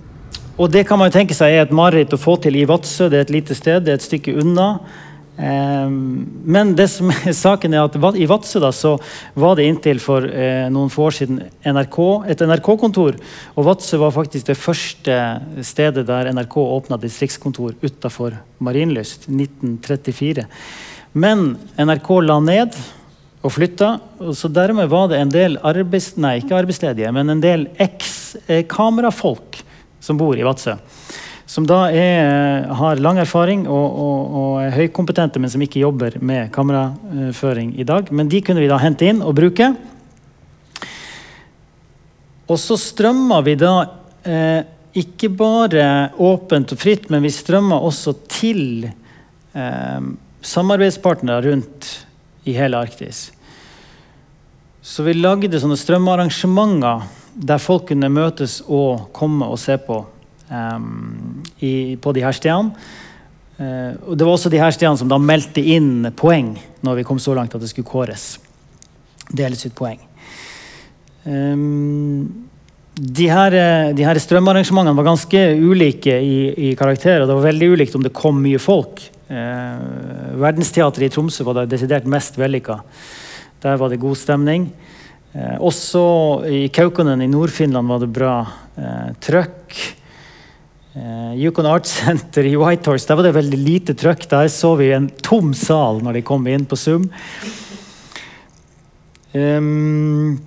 [0.56, 3.10] og det kan man jo tenke seg er et mareritt å få til i Vadsø.
[3.12, 4.78] Det er et lite sted, det er et stykke unna.
[5.36, 8.94] Um, men det som er saken er at i Vadsø da, så
[9.36, 11.98] var det inntil for eh, noen få år siden NRK,
[12.32, 13.18] et NRK-kontor.
[13.52, 15.18] Og Vadsø var faktisk det første
[15.60, 19.28] stedet der NRK åpna distriktskontor utafor Marienlyst.
[19.28, 20.46] 1934.
[21.20, 22.80] Men NRK la ned
[23.44, 23.98] og flytta.
[24.32, 29.65] Så dermed var det en del arbeids, nei, ikke arbeidsledige, men en del eks-kamerafolk
[30.06, 30.76] som bor i Vadsø.
[31.46, 36.16] Som da er, har lang erfaring og, og, og, er høykompetente, men som ikke jobber
[36.18, 38.10] med kameraføring i dag.
[38.10, 39.70] Men de kunne vi da hente inn og bruke.
[42.46, 43.74] Og så strømmer vi da
[44.26, 44.66] eh,
[44.98, 45.86] ikke bare
[46.22, 50.10] åpent og fritt, men vi strømmer også til eh,
[50.46, 51.90] samarbeidspartnere rundt
[52.46, 53.28] i hele Arktis.
[54.86, 57.06] Så vi lagde sånne strømmearrangementer
[57.36, 60.00] der folk kunne møtes og komme og se på
[60.48, 62.72] um, i, på de her stedene.
[63.56, 67.06] Uh, og det var også de her stedene som da meldte inn poeng når vi
[67.08, 68.34] kom så langt at det skulle kåres.
[69.32, 70.00] Deles ut poeng.
[71.26, 72.46] Um,
[72.96, 73.52] de her,
[73.92, 77.20] de her, strømarrangementene var ganske ulike i, i karakter.
[77.20, 79.02] og Det var veldig ulikt om det kom mye folk.
[79.26, 82.78] Eh, Verdensteatret i Tromsø var det desidert mest vellykka.
[83.62, 84.68] Der var det god stemning.
[85.36, 86.02] Eh, også
[86.48, 88.34] i Kaukonen i Nord-Finland var det bra
[88.80, 89.76] eh, trøkk.
[90.96, 94.24] Eh, Yukon Art Center i Whitehorse der var det veldig lite trøkk.
[94.30, 97.04] Der så vi en tom sal når de kom inn på Zoom.
[99.36, 100.38] Um,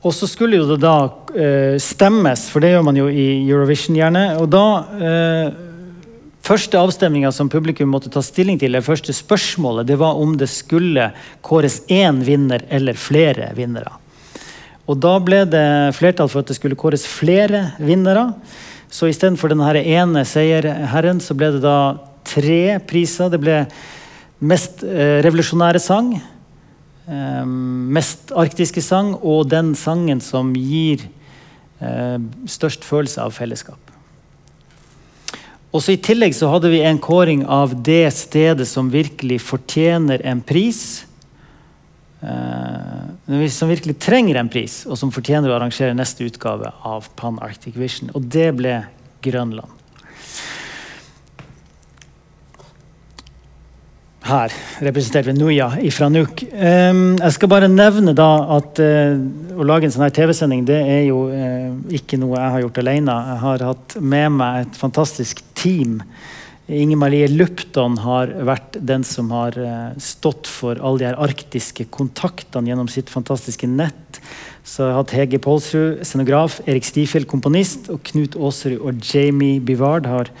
[0.00, 3.98] og så skulle jo det da uh, stemmes, for det gjør man jo i Eurovision
[3.98, 4.22] gjerne.
[4.40, 4.64] Og da
[4.96, 5.65] uh,
[6.46, 10.46] Første avstemninga som publikum måtte ta stilling til, det første spørsmålet, det var om det
[10.52, 11.08] skulle
[11.42, 13.90] kåres én vinner eller flere vinnere.
[14.86, 15.66] Og da ble det
[15.98, 18.28] flertall for at det skulle kåres flere vinnere.
[18.86, 23.32] Så istedenfor den ene seierherren, så ble det da tre priser.
[23.32, 23.64] Det ble
[24.38, 26.12] mest eh, revolusjonære sang,
[27.10, 27.42] eh,
[27.98, 31.08] mest arktiske sang og den sangen som gir
[31.82, 33.95] eh, størst følelse av fellesskap.
[35.76, 40.24] Og så I tillegg så hadde vi en kåring av det stedet som virkelig fortjener
[40.24, 41.04] en pris.
[42.24, 47.36] Eh, som virkelig trenger en pris, og som fortjener å arrangere neste utgave av Pan
[47.44, 48.08] Arctic Vision.
[48.16, 48.78] Og det ble
[49.26, 49.76] Grønland.
[54.26, 56.42] her, representert ved Nuya fra Nuuk.
[56.52, 59.14] Um, jeg skal bare nevne da at uh,
[59.56, 62.80] å lage en sånn her TV-sending det er jo uh, ikke noe jeg har gjort
[62.82, 63.18] alene.
[63.30, 66.00] Jeg har hatt med meg et fantastisk team.
[66.66, 71.86] Inger Marie Lupton har vært den som har uh, stått for alle de her arktiske
[71.94, 74.18] kontaktene gjennom sitt fantastiske nett.
[74.66, 79.60] Så jeg har hatt Hege Pålsrud, scenograf, Erik Stifjell, komponist, og Knut Aasrud og Jamie
[79.62, 80.32] Bivard har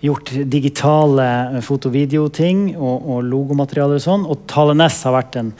[0.00, 4.24] gjort digitale foto-video-ting og, og logomaterialer og sånn.
[4.24, 5.52] Og Tale Næss har vært en,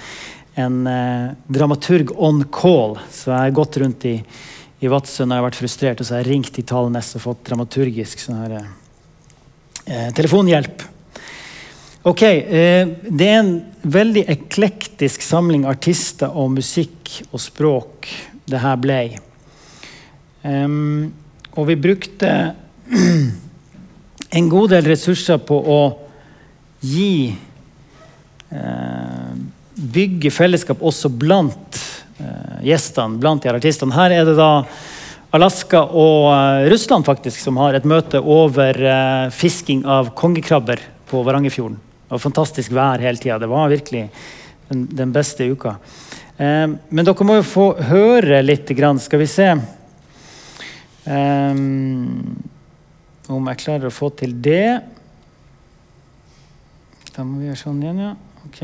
[0.65, 2.97] en eh, dramaturg on call.
[3.13, 4.17] Så jeg har gått rundt i,
[4.81, 7.19] i Vadsø når jeg har vært frustrert, og så har jeg ringt til Tale Næss
[7.21, 8.86] og fått dramaturgisk sånn her, eh,
[9.87, 10.83] telefonhjelp.
[12.07, 18.07] Ok, eh, Det er en veldig eklektisk samling artister og musikk og språk
[18.47, 19.19] det her ble.
[20.47, 21.13] Um,
[21.59, 22.55] og vi brukte
[24.39, 25.81] en god del ressurser på å
[26.87, 27.35] gi
[28.55, 29.35] eh,
[29.77, 31.81] Bygge fellesskap også blant
[32.23, 33.93] eh, gjestene, blant de artistene.
[33.93, 34.63] Her er det da
[35.35, 41.23] Alaska og eh, Russland faktisk som har et møte over eh, fisking av kongekrabber på
[41.27, 41.79] Varangerfjorden.
[42.07, 43.41] Og fantastisk vær hele tida.
[43.43, 44.05] Det var virkelig
[44.69, 45.77] den, den beste uka.
[46.39, 48.71] Eh, men dere må jo få høre litt.
[48.79, 49.03] Grann.
[49.03, 49.49] Skal vi se
[51.07, 52.37] um,
[53.27, 54.79] om jeg klarer å få til det.
[57.17, 58.15] Da må vi gjøre sånn igjen, ja.
[58.47, 58.63] Ok.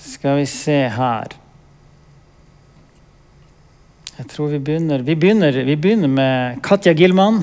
[0.00, 1.39] Skal vi se her
[4.20, 7.38] Jeg tror vi begynner Vi begynner, vi begynner med Katja Gilman.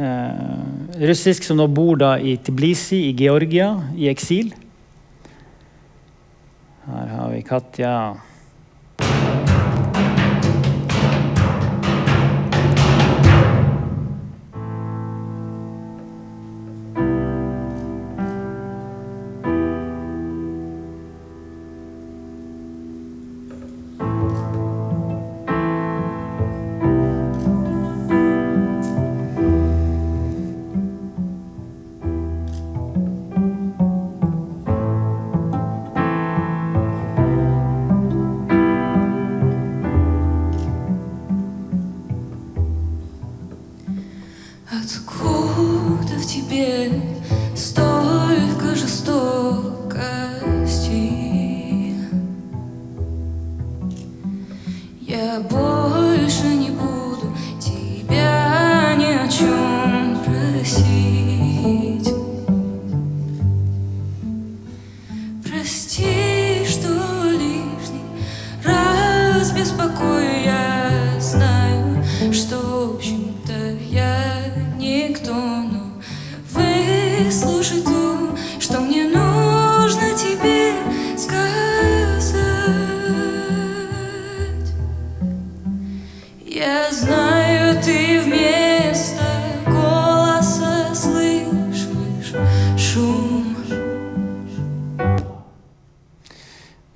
[0.00, 4.54] Eh, russisk som nå bor da i Tbilisi i Georgia, i eksil.
[6.86, 7.92] Her har vi Katja.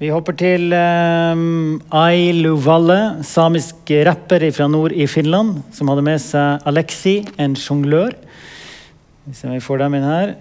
[0.09, 6.23] Vi hopper til um, Ailu Valle, samisk rapper fra nord i Finland, som hadde med
[6.25, 8.15] seg Alexi, en sjonglør.
[9.27, 10.33] Hvis vi får dem inn her.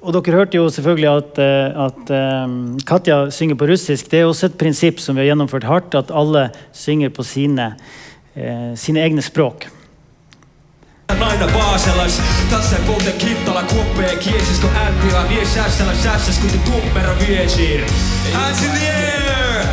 [0.00, 2.14] Og dere hørte jo selvfølgelig at, eh, at
[2.48, 2.56] um,
[2.88, 4.08] Katja synger på russisk.
[4.08, 7.74] Det er også et prinsipp som vi har gjennomført hardt, at alle synger på sine,
[8.32, 9.68] eh, sine egne språk.
[11.12, 17.14] Naina vaaselas, tässä polte kittala kuoppee kiesis, kun ääntila vie sässällä sässäs, kun te tummero
[17.18, 17.84] viesir.
[18.32, 19.66] Hands in the air!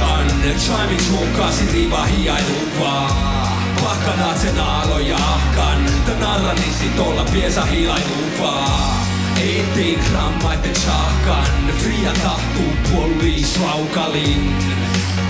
[0.00, 3.36] Anne, chiming mukaan, siriva hiailuvaa.
[3.84, 9.06] Pahkanaat sen aaloja ahkan, tän narranissi niin tolla piesa hilailuvaa.
[9.40, 11.46] Eteen grammaiten sahkan,
[11.78, 14.56] fria tahtuu puoliis laukalin.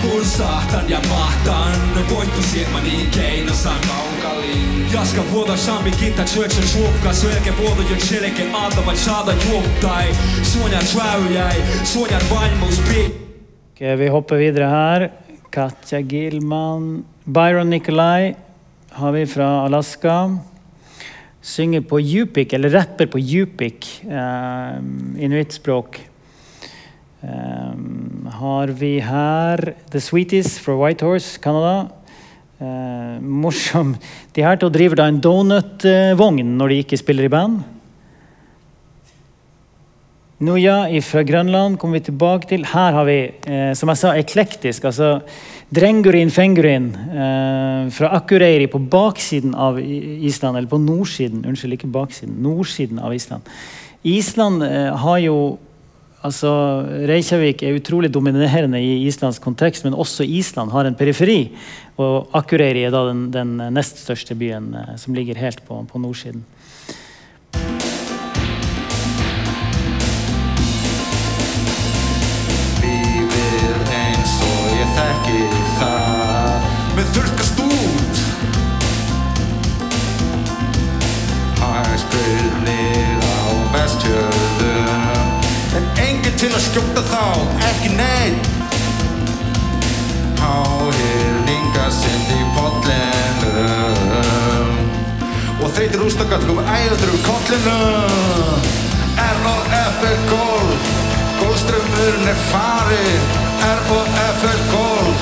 [0.02, 4.86] Pursahtan ja mahtan, voittu siemani keinosan kaukalin.
[4.94, 10.06] Jaska vuoda sambi kitta tsyöksön suokka, syöke vuoda jo tseleke antavat saada juottai.
[10.42, 13.14] Suonjan tväyjäi, suonjan vaimmus pik.
[13.72, 15.08] Ok, vi hopper videre her.
[15.50, 17.04] Katja Gilman.
[17.24, 18.34] Byron Nikolai
[18.90, 20.38] har vi fra Alaska.
[21.40, 24.78] Synger på yupik, eller rapper på yupik, eh,
[25.24, 26.00] inuittspråk.
[27.26, 31.88] Eh, har vi her The Sweeties fra Whitehorse, Canada.
[32.56, 33.90] Uh, morsom.
[34.32, 37.58] De her to driver da en donutvogn når de ikke spiller i band.
[40.36, 42.64] Nuja fra Grønland kommer vi tilbake til.
[42.68, 44.84] Her har vi, eh, som jeg sa, eklektisk.
[44.84, 45.22] altså
[45.72, 50.58] Drengurin fengurin eh, fra Akureyri på baksiden av Island.
[50.58, 52.42] Eller på nordsiden, unnskyld, ikke baksiden.
[52.42, 53.42] Nordsiden av Island.
[54.04, 55.58] Island eh, har jo
[56.24, 56.48] Altså,
[57.06, 61.52] Reykjavik er utrolig dominerende i islandsk kontekst, men også Island har en periferi.
[62.00, 65.98] Og Akureyri er da den, den nest største byen eh, som ligger helt på, på
[65.98, 66.44] nordsiden.
[73.96, 74.96] Eins og ég
[86.36, 87.20] til að skjóta þá,
[87.64, 88.48] ekki neitt
[90.36, 94.02] Háhyrninga sind í pollinum
[95.64, 98.60] Og þreytir ústagat kom æður úr kollinum
[99.22, 99.96] R.O.F.
[100.10, 100.92] er golf
[101.40, 103.26] Golfströmmurinn er farinn
[103.70, 104.46] R.O.F.
[104.52, 105.20] er golf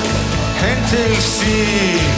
[0.64, 2.10] Heim til sín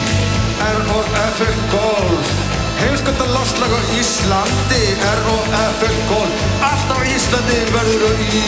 [0.73, 1.45] R.O.F.
[1.51, 2.46] er golf
[2.77, 5.79] Heimskölda lofslag á Íslandi R.O.F.
[5.87, 8.43] er golf Allt á Íslandi verður og í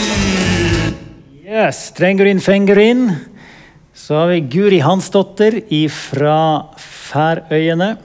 [1.49, 3.07] Yes, Drengurin fengurin.
[3.97, 5.57] Så har vi Guri Hansdotter
[5.89, 6.37] fra
[6.77, 7.95] Færøyene.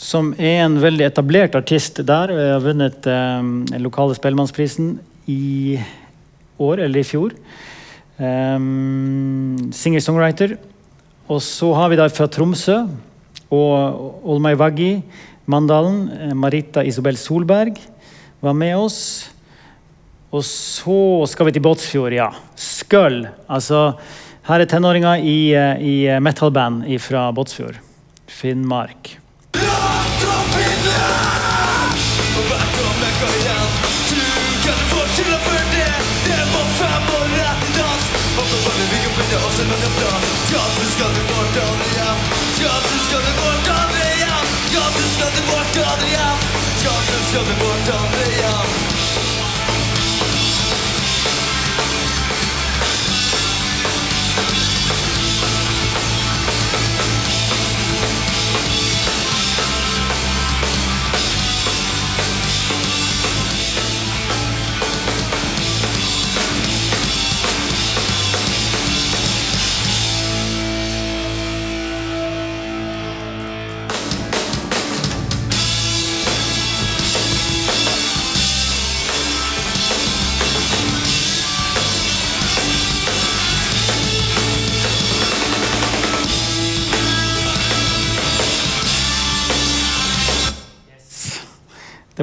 [0.00, 2.32] Som er en veldig etablert artist der.
[2.32, 4.94] Vi Har vunnet eh, den lokale Spellemannsprisen
[5.28, 5.76] i
[6.56, 7.36] år, eller i fjor.
[8.16, 10.56] Um, Singer-songwriter.
[11.28, 12.86] Og så har vi da fra Tromsø
[13.52, 15.02] og Olmai Vaggi,
[15.46, 17.78] Mandalen, eh, Marita Isobel Solberg
[18.40, 19.30] var med oss.
[20.32, 22.30] Og så skal vi til Båtsfjord, ja.
[22.56, 23.28] Skøll.
[23.48, 23.92] Altså,
[24.48, 27.78] her er tenåringer i, eh, i metal-band fra Båtsfjord.
[28.26, 29.18] Finnmark.
[47.34, 48.73] Çılgın bu tanrıyan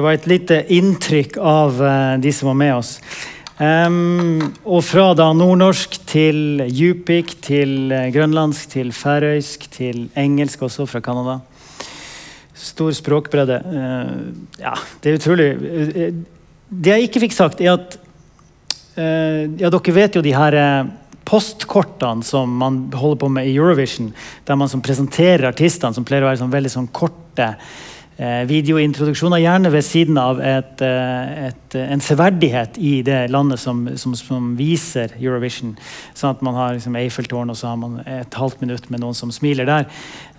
[0.02, 2.88] Det var et lite inntrykk av eh, de som var med oss.
[3.54, 10.88] Um, og fra da nordnorsk til djupik, til eh, grønlandsk, til færøysk, til engelsk også
[10.90, 11.36] fra Canada.
[12.58, 13.60] Stor språkbredde.
[13.62, 14.74] Uh, ja,
[15.04, 15.46] det er utrolig.
[16.66, 17.94] Det jeg ikke fikk sagt, er at
[18.98, 20.58] uh, Ja, dere vet jo de her
[21.30, 24.10] postkortene som man holder på med i Eurovision,
[24.50, 27.52] der man som presenterer artistene, som pleier å være sånn veldig sånn korte
[28.48, 34.14] videointroduksjoner, gjerne ved siden av et, eh, et, en severdighet i det landet som, som,
[34.18, 35.74] som viser Eurovision.
[36.18, 39.16] Sånn at man har liksom Eiffeltårn, og så har man et halvt minutt med noen
[39.16, 39.88] som smiler der.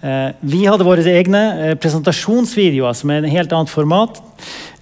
[0.04, 4.22] Eh, vi hadde våre egne eh, presentasjonsvideoer som er en helt annet format.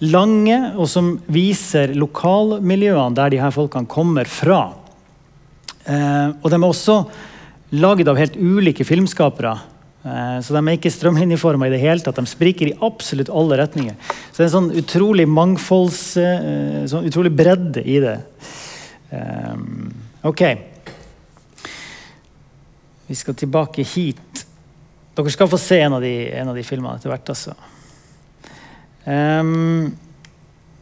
[0.01, 4.63] Lange, og som viser lokalmiljøene der de her folkene kommer fra.
[5.85, 7.03] Eh, og de er også
[7.71, 9.55] laget av helt ulike filmskapere.
[10.01, 12.17] Eh, så de er ikke strømlinjeforma i det hele tatt.
[12.17, 13.97] De spriker i absolutt alle retninger.
[14.31, 16.01] Så det er en sånn utrolig mangfolds...
[16.17, 18.17] Eh, sånn utrolig bredde i det.
[19.13, 19.57] Eh,
[20.27, 20.43] ok.
[23.11, 24.45] Vi skal tilbake hit.
[25.17, 27.33] Dere skal få se en av de, en av de filmene etter hvert.
[27.33, 27.57] altså.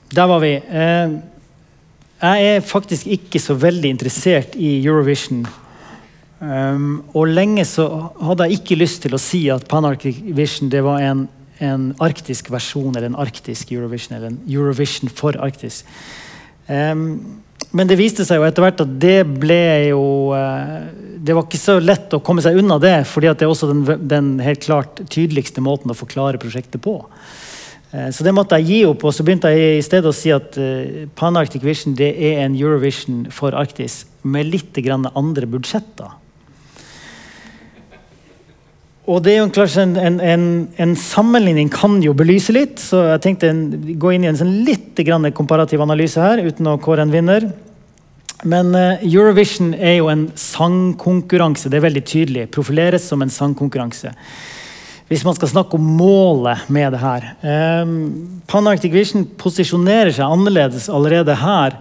[0.10, 0.52] Der var vi.
[2.20, 5.46] Jeg er faktisk ikke så veldig interessert i Eurovision.
[6.40, 7.84] Um, og lenge så
[8.24, 11.26] hadde jeg ikke lyst til å si at Pan-Arctic Vision det var en,
[11.60, 15.82] en arktisk versjon eller en arktisk Eurovision, eller en Eurovision for Arktis.
[16.70, 17.42] Um,
[17.76, 20.88] men det viste seg jo etter hvert at det ble jo uh,
[21.20, 23.70] Det var ikke så lett å komme seg unna det, fordi at det er også
[23.74, 27.02] den, den helt klart tydeligste måten å forklare prosjektet på.
[27.92, 30.32] Uh, Så det måtte jeg gi opp, og så begynte jeg i stedet å si
[30.32, 36.16] at uh, Pan-Arctic Vision det er en Eurovision for Arktis med litt andre budsjetter.
[39.10, 40.44] Og det er jo en, en, en,
[40.78, 43.64] en sammenligning kan jo belyse litt, så jeg tenkte en,
[43.98, 45.00] gå inn i en sånn litt
[45.34, 47.48] komparativ analyse her, uten å kåre en vinner.
[48.48, 51.72] Men uh, Eurovision er jo en sangkonkurranse.
[51.72, 52.46] Det er veldig tydelig.
[52.54, 54.14] Profileres som en sangkonkurranse.
[55.10, 57.26] Hvis man skal snakke om målet med det her.
[57.82, 61.80] Um, Pan Arctic Vision posisjonerer seg annerledes allerede her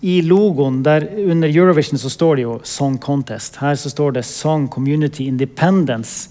[0.00, 0.82] i logoen.
[0.82, 3.56] der Under Eurovision så står det jo Song Contest.
[3.56, 6.28] Her så står det Song Community Independence.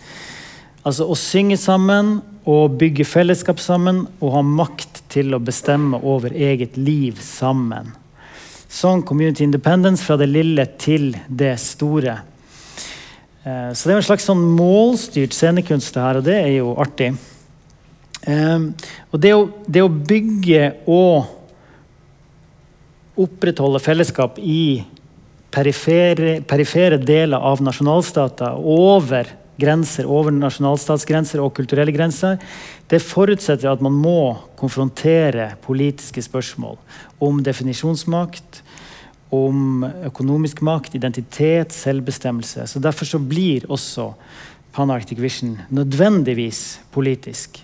[0.84, 6.32] Altså å synge sammen og bygge fellesskap sammen og ha makt til å bestemme over
[6.32, 7.92] eget liv sammen.
[8.70, 12.20] Song Community Independence fra det lille til det store.
[13.44, 16.76] Eh, så det er en slags sånn målstyrt scenekunst, det her, og det er jo
[16.80, 17.14] artig.
[18.28, 18.74] Um,
[19.14, 21.30] og det å, det å, bygge og
[23.18, 24.84] opprettholde fellesskap i
[25.54, 32.38] perifere, perifere deler av nasjonalstater over grenser, over nasjonalstatsgrenser og kulturelle grenser,
[32.92, 36.78] det forutsetter at man må konfrontere politiske spørsmål
[37.24, 38.62] om definisjonsmakt,
[39.34, 42.68] om økonomisk makt, identitet, selvbestemmelse.
[42.70, 44.14] Så Derfor så blir også
[44.78, 47.64] Pan-Arctic Vision nødvendigvis politisk.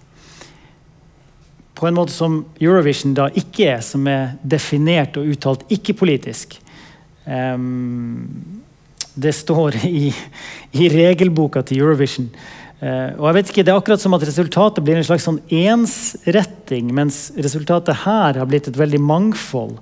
[1.73, 6.59] På en måte som Eurovision da ikke er, som er definert og uttalt ikke-politisk.
[7.25, 8.27] Um,
[9.15, 10.09] det står i,
[10.73, 12.29] i, regelboka til Eurovision.
[12.83, 15.39] Uh, og jeg vet ikke, Det er akkurat som at resultatet blir en slags sånn
[15.47, 19.77] ensretting, mens resultatet her har blitt et veldig mangfold.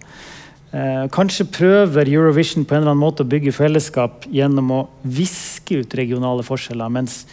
[0.72, 5.82] Uh, kanskje prøver Eurovision på en eller annen måte å bygge fellesskap gjennom å viske
[5.82, 7.26] ut regionale forskjeller, mens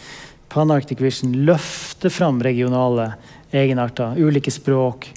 [0.49, 3.13] Pan-Arctic Vision løfter fram regionale
[3.51, 5.09] egenarter, ulike språk.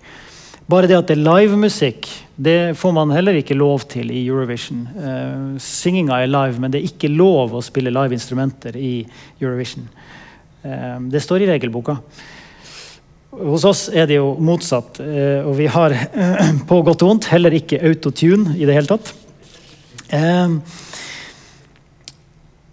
[0.70, 2.08] Bare det at det er livemusikk,
[2.42, 4.84] det får man heller ikke lov til i Eurovision.
[4.96, 9.02] Uh, synginga er live, men det er ikke lov å spille live instrumenter i
[9.40, 9.88] Eurovision.
[10.62, 11.98] Uh, det står i regelboka.
[13.32, 15.02] Hos oss er det jo motsatt.
[15.02, 15.96] uh, og vi har
[16.70, 19.12] på godt og vondt heller ikke autotune i det hele tatt.
[20.12, 20.56] Eh,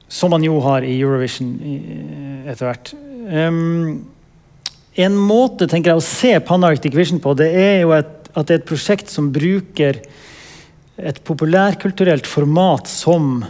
[0.10, 1.53] som man jo har i Eurovision
[2.49, 2.91] etter hvert.
[4.98, 8.56] En måte tenker jeg, å se Pan-Arctic Vision på, det er jo et, at det
[8.56, 10.02] er et prosjekt som bruker
[11.00, 13.44] et populærkulturelt format som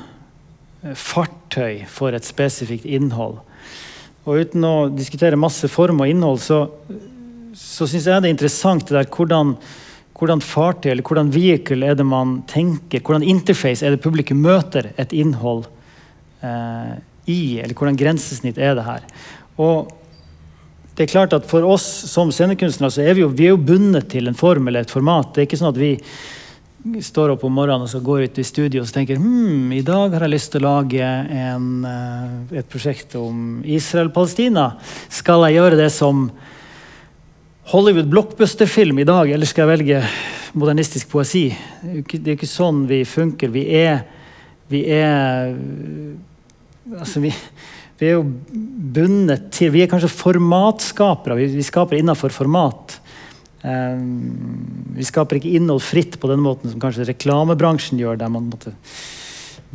[0.80, 3.40] fartøy for et spesifikt innhold.
[4.28, 6.62] Og uten å diskutere masse form og innhold, så,
[7.58, 9.56] så syns jeg det er interessant det der hvordan,
[10.20, 14.92] hvordan fartøy eller hvordan vehicle er det man tenker, hvordan interface er det publikum møter
[15.02, 15.66] et innhold
[16.46, 19.08] eh, i, eller hvordan grensesnitt er det her.
[19.60, 19.90] Og
[21.00, 24.10] det er klart at For oss som scenekunstnere så er vi jo, vi jo bundet
[24.12, 25.30] til en form eller et format.
[25.32, 25.94] Det er ikke sånn at vi
[27.04, 30.12] står opp om morgenen og så går ut i studio og tenker hm, i dag
[30.12, 31.08] har jeg lyst til å lage
[31.40, 34.74] en, eh, et prosjekt om Israel-Palestina.
[35.08, 36.28] Skal jeg gjøre det som
[37.72, 40.04] Hollywood blockbuster-film i dag, eller skal jeg velge
[40.60, 41.46] modernistisk poesi?
[41.80, 43.56] Det er ikke sånn vi funker.
[43.56, 44.04] Vi er,
[44.68, 45.56] vi er
[46.90, 47.30] Altså, vi,
[48.00, 48.26] vi er jo
[48.96, 51.36] bundet til Vi er kanskje formatskapere.
[51.40, 52.96] Vi, vi skaper innenfor format.
[53.60, 58.48] Um, vi skaper ikke innhold fritt på den måten som kanskje reklamebransjen gjør, der man
[58.48, 58.72] måtte,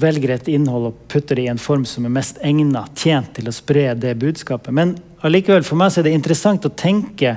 [0.01, 3.47] velger et innhold og putter det i en form som er mest egnet, tjent til
[3.47, 4.73] å spre det budskapet.
[4.75, 7.37] Men allikevel, for meg så er det interessant å tenke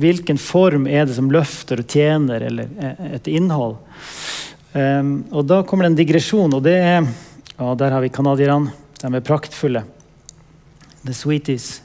[0.00, 3.76] hvilken form er det som løfter og tjener eller eh, et innhold.
[4.74, 7.06] Um, og da kommer det en digresjon, og det er
[7.54, 8.72] og Der har vi canadierne.
[9.04, 9.84] De er praktfulle.
[11.04, 11.82] The Sweeties.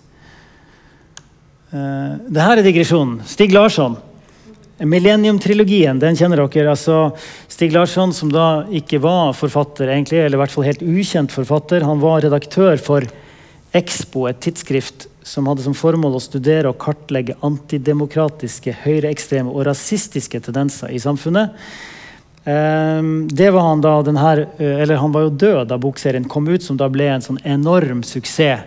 [1.73, 3.19] Uh, det her er digresjonen.
[3.27, 3.97] Stig Larsson.
[4.79, 6.71] Millennium-trilogien den kjenner dere.
[6.71, 7.11] altså
[7.51, 11.83] Stig Larsson, som da ikke var forfatter, egentlig, eller i hvert fall helt ukjent forfatter,
[11.83, 13.03] han var redaktør for
[13.75, 20.39] Expo, et tidsskrift som hadde som formål å studere og kartlegge antidemokratiske, høyreekstreme og rasistiske
[20.47, 21.51] tendenser i samfunnet.
[22.49, 26.47] Um, det var Han da, her, eh, eller han var jo død da bokserien kom
[26.47, 28.65] ut, som da ble en sånn enorm suksess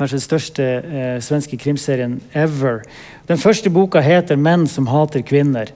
[0.00, 2.80] kanskje den største eh, svenske krimserien ever.
[3.28, 5.72] Den første boka heter 'Menn som hater kvinner'.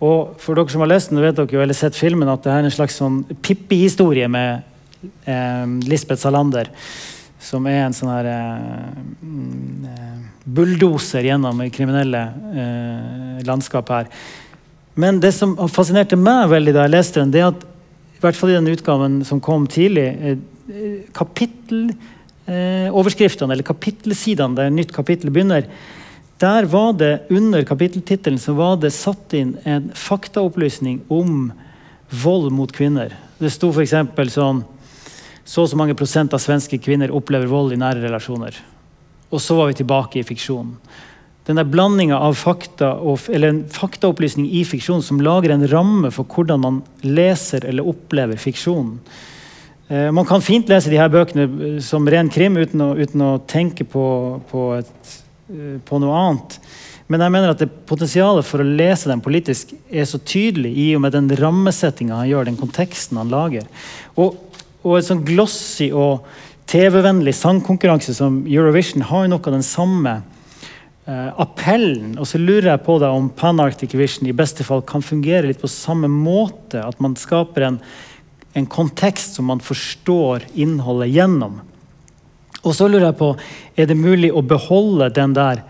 [0.00, 2.52] Og for dere som har lest den, vet dere jo, eller sett filmen, at det
[2.52, 4.62] er en slags sånn Pippi-historie med
[5.26, 6.68] eh, Lisbeth Salander.
[7.40, 8.82] Som er en sånn her eh
[10.44, 12.22] bulldoser gjennom kriminelle
[12.54, 14.08] eh, landskap her.
[14.94, 18.38] Men det som fascinerte meg veldig da jeg leste den, det er at i hvert
[18.38, 20.38] fall i den utgaven som kom tidlig,
[21.16, 21.96] kapitteloverskriftene,
[22.46, 25.66] kapittel eh, eller kapittelsidene der nytt kapittel begynner,
[26.42, 31.52] der var det under kapitteltittelen så var det satt inn en faktaopplysning om
[32.22, 33.14] vold mot kvinner.
[33.38, 33.94] Det sto f.eks.
[34.34, 34.64] sånn
[35.44, 38.54] så og så mange prosent av svenske kvinner opplever vold i nære relasjoner.
[39.32, 40.76] Og så var vi tilbake i fiksjonen.
[41.48, 46.12] Den der blandinga av fakta og, eller en faktaopplysning i fiksjon som lager en ramme
[46.14, 49.00] for hvordan man leser eller opplever fiksjonen.
[49.92, 53.26] Eh, man kan fint lese de her bøkene eh, som ren krim uten å, uten
[53.26, 54.04] å tenke på,
[54.48, 55.16] på, et,
[55.50, 56.56] eh, på, noe annet.
[57.10, 60.86] Men jeg mener at det potensialet for å lese dem politisk er så tydelig i
[60.96, 63.66] og med den rammesettinga han gjør, den konteksten han lager.
[64.14, 64.38] Og,
[64.86, 66.22] og et sånn glossy og
[66.70, 70.20] TV-vennlig sangkonkurranse som Eurovision har jo noe av den samme
[71.02, 72.12] appellen.
[72.22, 75.58] Og så lurer jeg på deg om Pan-Arctic Vision i beste fall kan fungere litt
[75.58, 76.78] på samme måte.
[76.78, 77.80] At man skaper en
[78.52, 81.60] en kontekst som man forstår innholdet gjennom.
[82.62, 83.30] Og så lurer jeg på
[83.80, 85.64] er det mulig å beholde den der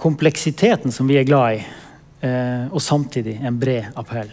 [0.00, 1.62] kompleksiteten som vi er glad i,
[2.26, 4.30] eh, og samtidig en bred appell.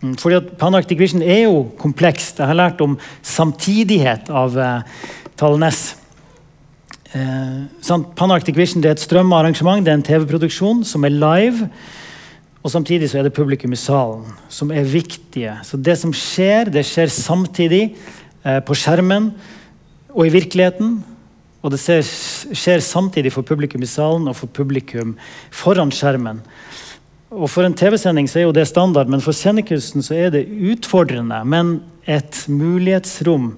[0.00, 2.40] Mm, fordi at Panarctic Vision er jo komplekst.
[2.40, 4.82] Jeg har lært om samtidighet av eh,
[5.36, 5.99] Tale Næss.
[7.10, 11.66] Eh, Panarctic Vision er et strømarrangement, det er en TV-produksjon som er live.
[12.62, 15.56] Og samtidig så er det publikum i salen som er viktige.
[15.64, 17.96] Så det som skjer, det skjer samtidig
[18.44, 19.32] eh, på skjermen
[20.12, 21.00] og i virkeligheten.
[21.64, 25.16] Og det ser, skjer samtidig for publikum i salen og for publikum
[25.50, 26.44] foran skjermen.
[27.30, 30.48] Og For en TV-sending så er jo det standard, men for scenekunsten så er det
[30.50, 33.52] utfordrende, men et mulighetsrom.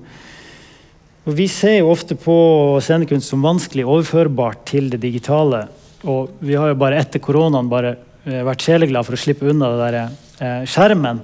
[1.23, 2.37] Og Vi ser jo ofte på
[2.83, 5.69] scenekunst som vanskelig overførbart til det digitale.
[6.03, 9.69] Og vi har jo bare etter koronaen bare Eh, vært sjeleglade for å slippe unna
[9.73, 11.21] det der, eh, skjermen.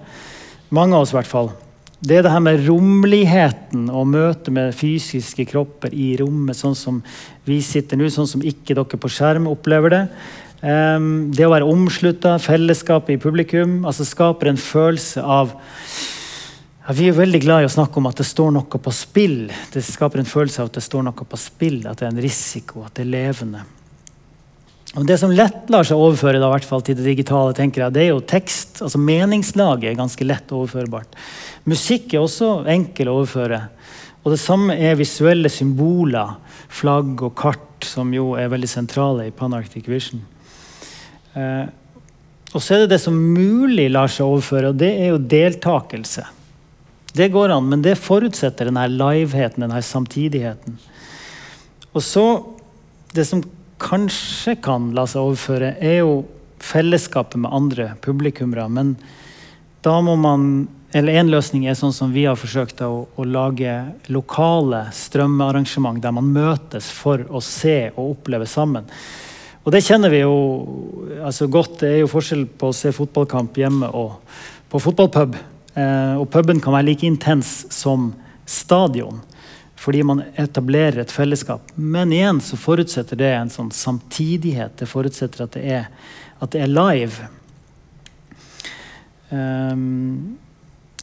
[0.70, 1.53] Mange av oss, i hvert fall.
[2.03, 7.03] Det er det her med romligheten og møtet med fysiske kropper i rommet, sånn som
[7.44, 10.09] vi sitter nå, sånn som ikke dere på skjerm opplever det.
[10.61, 15.55] Um, det å være omslutta, fellesskapet i publikum, altså skaper en følelse av
[16.89, 19.51] ja, Vi er veldig glad i å snakke om at det står noe på spill.
[19.72, 22.22] Det skaper en følelse av at det står noe på spill, at det er en
[22.24, 23.64] risiko, at det er levende.
[24.97, 26.49] Og Det som lett lar seg overføre da,
[26.80, 28.80] til det digitale, tenker jeg, det er jo tekst.
[28.80, 31.12] altså Meningslaget er ganske lett overførbart.
[31.68, 33.61] Musikk er også enkel å overføre.
[34.24, 36.39] Og det samme er visuelle symboler,
[36.72, 40.24] flagg og kart, som jo er veldig sentrale i Pan-Arctic Vision.
[41.36, 41.68] Eh,
[42.57, 46.24] og så er det det som mulig lar seg overføre, og det er jo deltakelse.
[47.16, 50.76] Det går an, men det forutsetter denne liveheten, denne samtidigheten.
[51.96, 52.26] Og så
[53.16, 53.42] det som
[53.80, 56.24] kanskje kan la seg overføre, er jo
[56.62, 58.66] fellesskapet med andre publikummere.
[58.70, 58.96] Men
[59.86, 63.74] da må man eller En løsning er sånn som vi har forsøkt å, å lage
[64.09, 68.88] lokale strømmearrangement der man møtes for å se og oppleve sammen.
[69.66, 70.38] Og det kjenner vi jo
[71.20, 71.82] altså godt.
[71.82, 74.16] Det er jo forskjell på å se fotballkamp hjemme og
[74.72, 75.36] på fotballpub.
[75.74, 78.12] Eh, og puben kan være like intens som
[78.48, 79.20] stadion
[79.78, 81.68] fordi man etablerer et fellesskap.
[81.74, 84.74] Men igjen så forutsetter det en sånn samtidighet.
[84.80, 85.84] Det forutsetter at det er,
[86.42, 87.28] at det er live.
[89.30, 90.34] Um,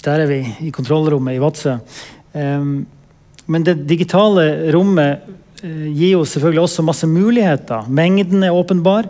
[0.04, 1.78] der er vi i kontrollrommet i Vadsø.
[2.36, 2.76] Um,
[3.48, 5.24] men det digitale rommet
[5.64, 7.88] uh, gir jo selvfølgelig også masse muligheter.
[7.88, 9.08] Mengden er åpenbar.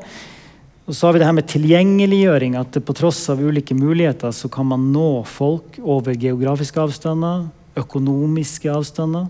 [0.86, 2.56] Og så har vi det her med tilgjengeliggjøring.
[2.62, 7.48] At på tross av ulike muligheter så kan man nå folk over geografiske avstander
[7.80, 9.28] økonomiske avstander,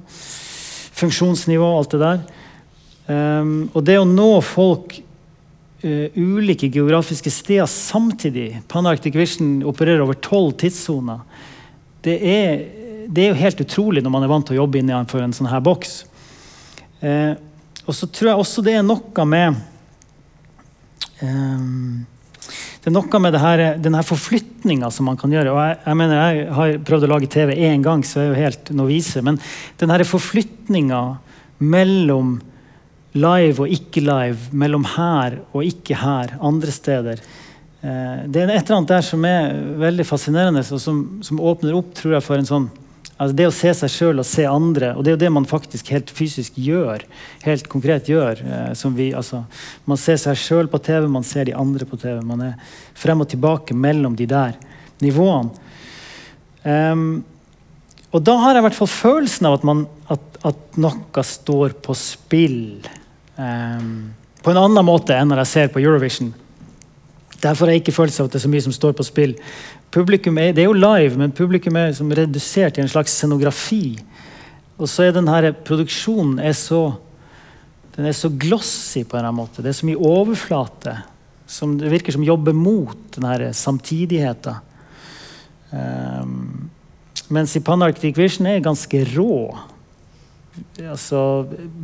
[0.95, 2.23] funksjonsnivå, og alt det der.
[3.05, 10.17] Um, og det å nå folk uh, ulike geografiske steder samtidig Panarctic Vision opererer over
[10.17, 11.21] tolv tidssoner.
[12.05, 12.65] Det er,
[13.05, 15.51] det er, jo helt utrolig når man er vant til å jobbe innenfor en sånn
[15.51, 16.03] her boks.
[17.01, 17.33] Uh,
[17.85, 19.61] og så tror jeg også det er noe med
[21.21, 22.05] um,
[22.85, 25.49] det er noe med her, denne forflytninga som man kan gjøre.
[25.49, 28.29] og jeg, jeg, mener, jeg har prøvd å lage TV én gang, så jeg er
[28.29, 29.23] jo helt novise.
[29.25, 29.39] Men
[29.81, 30.99] denne forflytninga
[31.65, 32.35] mellom
[33.15, 38.65] live og ikke live, mellom her og ikke her, andre steder eh, Det er et
[38.65, 42.37] eller annet der som er veldig fascinerende, og som, som åpner opp tror jeg, for
[42.37, 42.67] en sånn
[43.15, 45.45] Altså det å se seg sjøl og se andre, og det er jo det man
[45.47, 47.05] faktisk helt fysisk gjør.
[47.45, 49.45] helt konkret gjør, eh, vi, altså,
[49.85, 52.21] Man ser seg sjøl på TV, man ser de andre på TV.
[52.21, 52.53] Man er
[52.93, 54.55] frem og tilbake mellom de der
[55.01, 55.51] nivåene.
[56.63, 57.23] Um,
[58.11, 61.75] og da har jeg i hvert fall følelsen av at, man, at, at noe står
[61.83, 62.81] på spill.
[63.37, 66.33] Um, på en annen måte enn når jeg ser på Eurovision.
[67.41, 69.35] Derfor har jeg ikke følelse av at det er så mye som står på spill
[69.95, 73.95] publikum er, Det er jo live, men publikum er liksom redusert i en slags scenografi.
[74.75, 76.97] Og så er denne produksjonen er så,
[77.95, 79.63] den er så glossy på en eller annen måte.
[79.63, 80.97] Det er så mye overflate.
[81.47, 84.63] Som det virker som jobber mot denne samtidigheten.
[85.71, 86.71] Um,
[87.33, 89.49] Mens i Panarctic Vision er ganske rå.
[90.85, 91.19] Altså,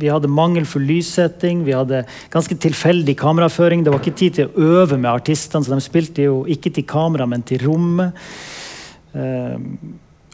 [0.00, 3.84] vi hadde mangelfull lyssetting, vi hadde ganske tilfeldig kameraføring.
[3.84, 6.86] Det var ikke tid til å øve med artistene, så de spilte jo ikke til
[6.88, 8.16] kamera, men til rommet.
[9.12, 9.60] Uh,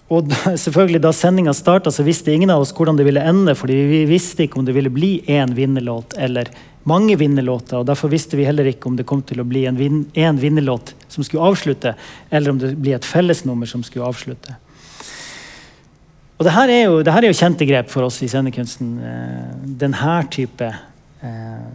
[0.09, 0.31] og
[0.65, 3.55] selvfølgelig Da sendinga starta, visste ingen av oss hvordan det ville ende.
[3.55, 6.49] fordi vi visste ikke om det ville bli én vinnerlåt eller
[6.89, 7.79] mange vinnerlåter.
[7.79, 10.95] og Derfor visste vi heller ikke om det kom til å bli en, vin, vinnerlåt
[11.09, 11.95] som skulle avslutte,
[12.31, 14.57] eller om det blir et fellesnummer som skulle avslutte.
[16.39, 18.91] Og det her er jo, det her er jo kjente grep for oss i scenekunsten.
[19.03, 21.71] Eh, Denne type eh,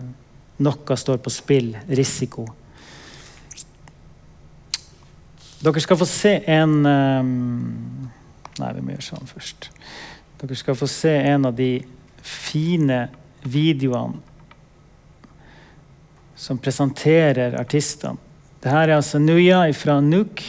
[0.63, 2.45] Noe står på spill, risiko.
[5.63, 7.33] Dere skal få se en eh,
[8.53, 9.67] Nei, vi må gjøre sånn først.
[10.39, 11.71] Dere skal få se en av de
[12.23, 13.07] fine
[13.43, 14.21] videoene
[16.39, 18.19] som presenterer artistene.
[18.61, 20.43] Dette er altså Nuya fra Nuuk,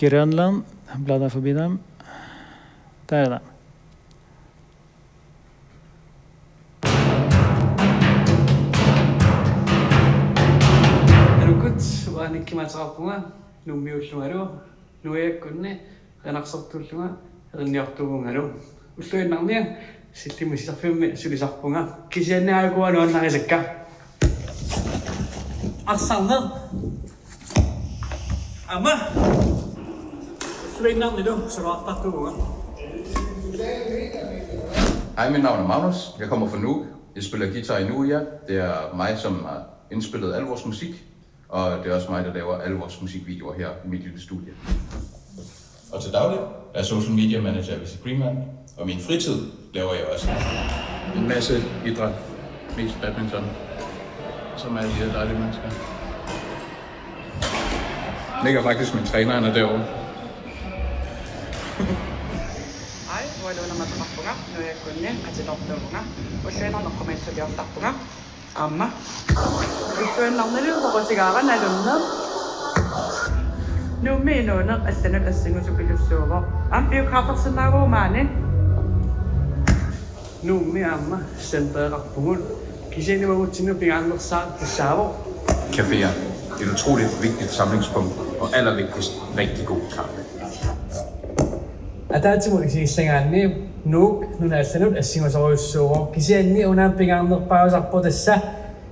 [0.00, 0.64] Grønland.
[0.90, 1.76] Jeg forbi dem?
[3.10, 3.40] Det er det.
[11.62, 11.82] كنت
[12.14, 13.22] وانا كما تعرفون
[13.66, 14.48] نومي وشوارو
[15.04, 15.80] نويا كوني
[16.26, 17.08] انا خسرت وشوا
[17.56, 18.50] غني اختو مالو
[18.98, 19.76] وشو نغني
[20.14, 23.86] سيتي مش فيم سيري صاحبونا كي جاني عاكو انا انا غيزكا
[25.88, 26.50] اصلا
[28.72, 28.94] اما
[30.78, 32.55] سوينا ندو سرعه تاكو
[35.16, 36.10] Hej, mit navn er Magnus.
[36.20, 36.86] Jeg kommer fra Nuuk.
[37.14, 38.18] Jeg spiller guitar i Nuuk, ja.
[38.48, 41.04] Det er mig, som har indspillet al vores musik.
[41.48, 44.52] Og det er også mig, der laver alle vores musikvideoer her i mit lille studie.
[45.92, 48.36] Og til daglig er jeg social media manager ved Greenman.
[48.76, 49.42] Og min fritid
[49.74, 50.28] laver jeg også
[51.16, 51.54] en masse
[51.86, 52.12] idræt.
[52.76, 53.44] Mest badminton.
[54.56, 55.70] Som er de her dejlige mennesker.
[58.44, 59.84] Ligger faktisk min træner, han er derovre.
[63.46, 66.00] Ai, voi luona matapappunga, noi kunne, atinortuunga,
[66.46, 67.92] ulluina noqqumiitsuliortarpunga,
[68.54, 68.88] aamma.
[70.02, 71.94] Ulluinarnilu hoqutigaara nalunne.
[74.02, 76.42] Nummi inuuneq allanut assingusupilussuuvo.
[76.70, 78.28] Am biografersinaaguumaani.
[80.42, 82.42] nummi amma senteerarpungun
[82.90, 84.18] kisianiuagutsinnu andre
[84.60, 85.14] tassaavo
[85.72, 86.10] til Det er
[86.60, 90.25] et utroligt vigtigt samlingspunkt, og allervigtigst rigtig god kaffe.
[92.16, 93.42] атаатимут кисииллангаанни
[93.84, 98.42] нуук нуна алланут ассимасориуссууро кисианни унаампигаарнерпаасарпу тасса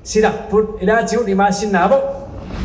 [0.04, 1.96] силарпут илаатигут имаассиннааву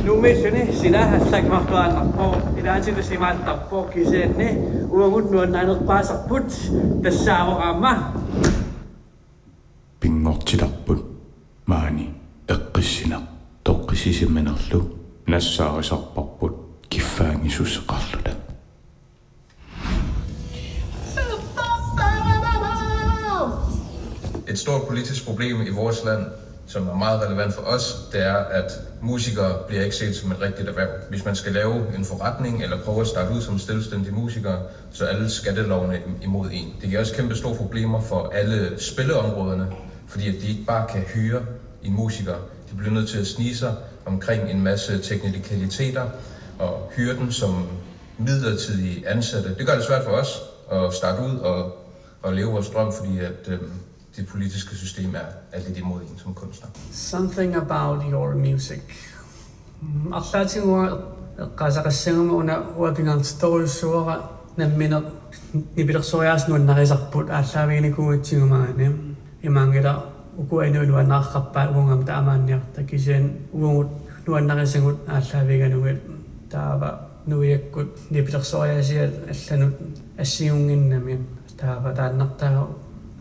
[0.06, 4.50] нуумиссуни силаахассагмартуаалларпо илаатигут симаалтарпо кисианни
[4.92, 6.48] уангут нуаннаанерпаасарпут
[7.04, 7.94] тассааво аама
[10.02, 11.02] пингортиларпут
[11.66, 12.10] маани
[12.48, 13.24] эққиссинақ
[13.64, 14.80] тоққисисимманерлу
[15.26, 16.54] нассаарисарпарпут
[16.90, 18.49] киффаангисуссеқарлута
[24.50, 26.26] Et stort politisk problem i vores land,
[26.68, 28.72] som er meget relevant for os, det er, at
[29.02, 30.90] musikere bliver ikke set som et rigtigt erhverv.
[31.10, 34.58] Hvis man skal lave en forretning eller prøve at starte ud som selvstændig musiker,
[34.92, 36.74] så er alle skattelovene imod en.
[36.82, 39.68] Det giver også kæmpe store problemer for alle spilleområderne,
[40.08, 41.42] fordi at de ikke bare kan hyre
[41.84, 42.36] en musiker.
[42.72, 43.76] De bliver nødt til at snige sig
[44.06, 46.06] omkring en masse teknikaliteter
[46.60, 47.68] og hyre dem som
[48.18, 49.56] midlertidige ansatte.
[49.58, 50.42] Det gør det svært for os
[50.72, 51.78] at starte ud og,
[52.22, 53.72] og leve vores drøm, fordi at øhm,
[54.17, 56.69] det politiske system er, er lidt imod en som kunstner.
[56.93, 58.83] something about your music
[60.13, 64.17] арлаатигуа эққасақассагама уна уапингаартиторюссуара
[64.57, 65.05] намминеқ
[65.77, 69.95] нипилерсориаас нуаннарисарпут ааллаавигникугатсигумаани имаангила
[70.37, 73.89] укуаину нуаннаарқарпаа угунгам таамаанниарта кисиан угунгут
[74.27, 76.01] нуаннарисагут ааллаавиганугит
[76.51, 76.91] таава
[77.27, 79.75] нуиаккут нипилерсориасиат алланут
[80.19, 81.27] ассигунгиннами
[81.59, 82.69] таава тааннартаа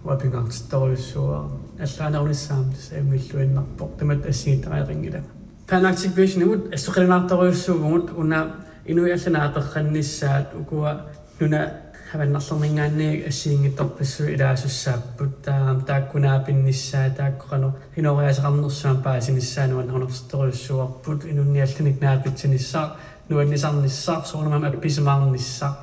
[0.09, 1.38] вапингаарстаруйссуа
[1.78, 5.20] аллаанерунissaамтис ангиллуиннарпоқ тамат ассигитариақингила
[5.68, 8.40] танаактивэйшнигут ассоқилинаартаруйссуугут уна
[8.86, 10.92] инуи аллана аперқанниссаат укуа
[11.40, 11.72] нуна
[12.11, 22.96] хаваннарлернингаанни ассиингитторпассу илаасуссааппут таам тааккунаапинниссаа тааккорано хиноориасақарнерсаам паасиниссаануаннернерстеруйссуарпут инунни алланик наапитсиниссаа
[23.28, 25.78] нуаннисарниссаа соорнамам апписимаарниссаа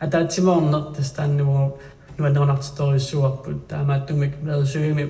[0.00, 1.78] атаатсимаорнер тастааннугуу
[2.18, 5.08] McDonald's står ju så på Damat Dumik Blad 20.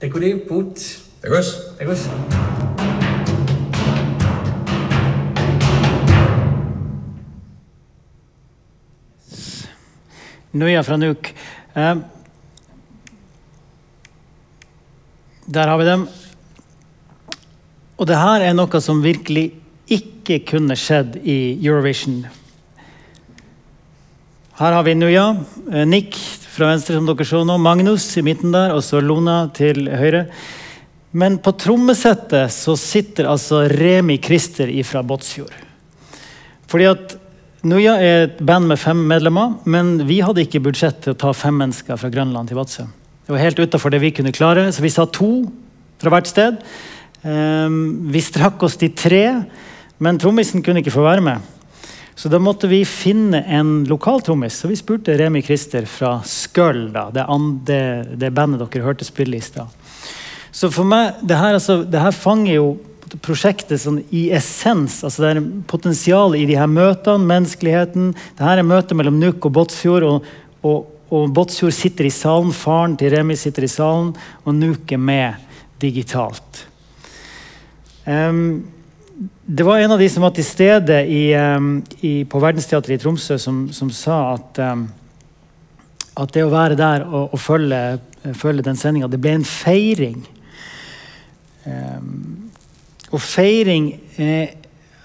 [0.00, 0.78] det put.
[1.22, 1.54] Tegus.
[1.78, 2.08] Tegus.
[10.54, 11.32] det er Nøya fra Nuk.
[11.74, 11.96] Eh,
[15.46, 16.08] der har vi dem.
[17.98, 19.48] Og det her er noe som virkelig
[19.90, 22.43] ikke kunne skjedd i Eurovision.
[24.54, 25.36] Her har vi Nuja,
[25.72, 26.14] eh, Nick
[26.54, 30.28] fra venstre, som dere så nå, Magnus i midten der, og så Lona til høyre.
[31.10, 35.50] Men på trommesettet så sitter altså Remi Christer fra Båtsfjord.
[36.70, 37.16] Fordi at
[37.66, 41.32] Nuya er et band med fem medlemmer, men vi hadde ikke budsjett til å ta
[41.34, 42.86] fem mennesker fra Grønland til Vadsø.
[43.26, 45.48] Det var helt utafor det vi kunne klare, så vi sa to
[45.98, 46.60] fra hvert sted.
[47.24, 49.24] Um, vi strakk oss til tre,
[49.98, 51.53] men trommisen kunne ikke få være med.
[52.14, 56.86] Så da måtte vi finne en lokal trommis, så vi spurte Remi Christer fra Skøll,
[56.94, 57.78] det, andre,
[58.14, 59.72] det bandet dere hørte spille i stad.
[60.54, 62.66] Så for meg, det her, altså, det her fanger jo
[63.22, 65.00] prosjektet sånn i essens.
[65.04, 68.12] altså Det er potensial i de her møtene, menneskeligheten.
[68.38, 70.06] Det her er møtet mellom Nuuk og Båtsfjord.
[70.06, 70.28] Og,
[70.62, 74.14] og, og Båtsfjord sitter i salen, faren til Remi sitter i salen,
[74.46, 76.64] og Nuuk er med digitalt.
[78.06, 78.62] Um,
[79.46, 81.24] det var en av de som var til stede i,
[82.00, 84.60] i, på Verdensteatret i Tromsø, som, som sa at,
[86.16, 87.80] at det å være der og, og følge,
[88.40, 90.22] følge, den sendinga, det ble en feiring.
[93.10, 94.56] og feiring eh,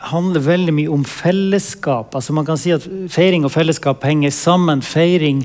[0.08, 2.16] handler veldig mye om fellesskap.
[2.16, 4.82] Altså man kan si at Feiring og fellesskap henger sammen.
[4.86, 5.44] Feiring,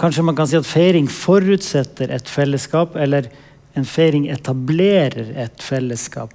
[0.00, 3.28] kanskje man kan si at feiring forutsetter et fellesskap, eller
[3.76, 6.32] en feiring etablerer et fellesskap.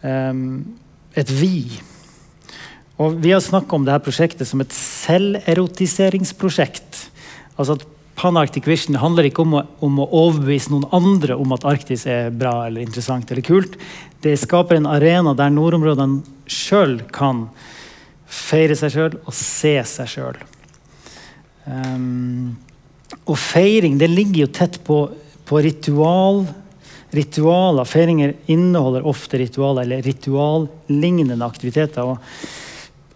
[0.00, 0.78] Um,
[1.16, 1.80] et vi.
[2.96, 7.10] Og vi har snakka om dette prosjektet som et selverotiseringsprosjekt.
[7.56, 7.84] Altså at
[8.16, 12.32] Panarctic Vision handler ikke om å, om å, overbevise noen andre om at Arktis er
[12.32, 13.76] bra eller interessant eller kult.
[14.24, 17.52] Det skaper en arena der nordområdene sjøl kan
[18.26, 20.36] feire seg sjøl og se seg sjøl.
[21.66, 22.56] Um,
[23.26, 25.10] og feiring det ligger jo tett på,
[25.46, 26.46] på ritual
[27.16, 27.88] ritualer.
[27.88, 32.04] Feiringer inneholder ofte ritualer eller rituallignende aktiviteter.
[32.04, 32.18] og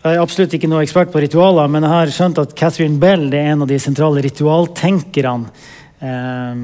[0.01, 3.27] jeg er absolutt ikke noe ekspert på ritualer, men jeg har skjønt at Catherine Bell
[3.37, 5.51] er en av de sentrale ritualtenkerne.
[6.01, 6.61] Eh,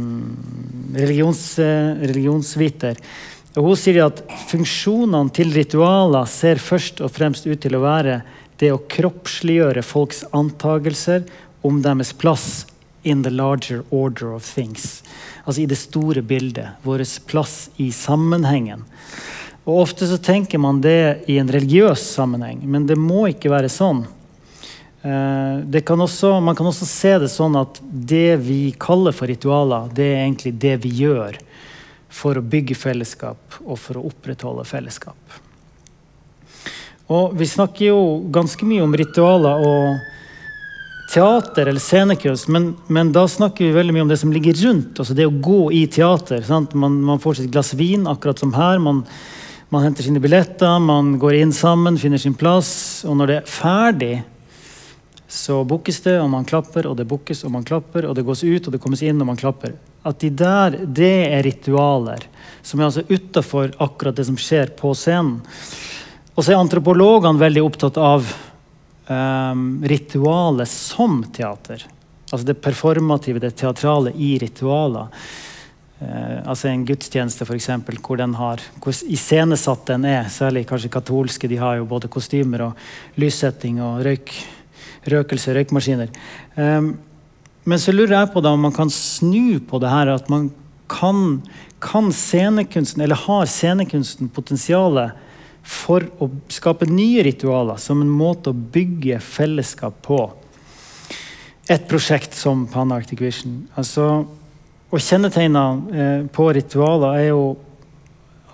[0.96, 2.96] religions, eh, religionsviter.
[3.56, 8.22] Og hun sier at funksjonene til ritualer ser først og fremst ut til å være
[8.56, 11.28] det å kroppsliggjøre folks antagelser
[11.64, 12.64] om deres plass
[13.06, 15.02] in the larger order of things.
[15.44, 16.68] Altså i det store bildet.
[16.82, 18.82] Vår plass i sammenhengen.
[19.64, 23.70] Og Ofte så tenker man det i en religiøs sammenheng, men det må ikke være
[23.70, 24.04] sånn.
[25.06, 29.90] Eh, kan også, man kan også se det sånn at det vi kaller for ritualer,
[29.94, 31.38] det er egentlig det vi gjør
[32.10, 35.38] for å bygge fellesskap og for å opprettholde fellesskap.
[37.06, 38.00] Og Vi snakker jo
[38.34, 40.15] ganske mye om ritualer og
[41.08, 44.98] teater eller scenekunst, men, men, da snakker vi veldig mye om det som ligger rundt.
[44.98, 46.44] altså Det å gå i teater.
[46.74, 48.78] Man, man, får sitt glass vin, akkurat som her.
[48.82, 49.04] Man,
[49.68, 53.04] man, henter sine billetter, man går inn sammen, finner sin plass.
[53.06, 54.14] Og når det er ferdig,
[55.30, 58.44] så bukkes det, og man klapper, og det bukkes, og man klapper, og det gås
[58.46, 59.76] ut, og det kommes inn, og man klapper.
[60.06, 62.28] At de der, det er ritualer
[62.66, 65.40] som er altså utafor akkurat det som skjer på scenen.
[66.36, 68.26] Og så er antropologene veldig opptatt av
[69.08, 71.86] um, ritualet som teater.
[72.30, 75.12] Altså det performative, det teatrale i ritualer.
[76.00, 80.28] Uh, altså En gudstjeneste, eksempel, hvor, den har, hvor iscenesatt den er.
[80.32, 81.48] Særlig kanskje katolske.
[81.48, 84.34] De har jo både kostymer og lyssetting og røyk,
[85.06, 86.12] røkelse, røykmaskiner.
[86.56, 86.96] Um,
[87.66, 90.12] men så lurer jeg på da om man kan snu på det her.
[90.14, 90.50] At man
[90.90, 91.42] kan,
[91.82, 95.16] kan scenekunsten, eller har scenekunsten potensialet
[95.66, 100.20] for å skape nye ritualer som en måte å bygge fellesskap på.
[101.66, 103.64] Et prosjekt som Pan-Arctic Vision.
[103.74, 104.26] Altså,
[104.86, 107.46] og kjennetegna eh, på ritualer er jo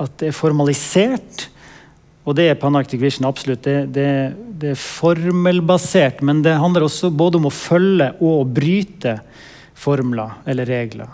[0.01, 1.49] at det er formalisert.
[2.25, 3.65] Og det er Pan-Arctic Vision absolutt.
[3.67, 4.09] Det, det,
[4.63, 9.19] det, er formelbasert, men det handler også både om å følge og å bryte
[9.77, 11.13] formler eller regler.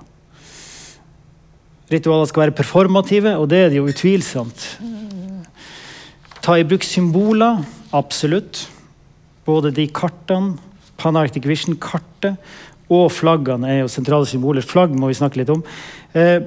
[1.88, 4.66] Ritualer skal være performative, og det er det jo utvilsomt.
[6.48, 7.58] Ta i bruk symboler.
[7.92, 8.62] Absolutt.
[9.44, 10.54] Både de kartene,
[10.96, 12.38] Panarctic Vision-kartet,
[12.88, 14.64] og flaggene er jo sentrale symboler.
[14.64, 15.60] Flagg må vi snakke litt om.
[16.16, 16.38] Eh,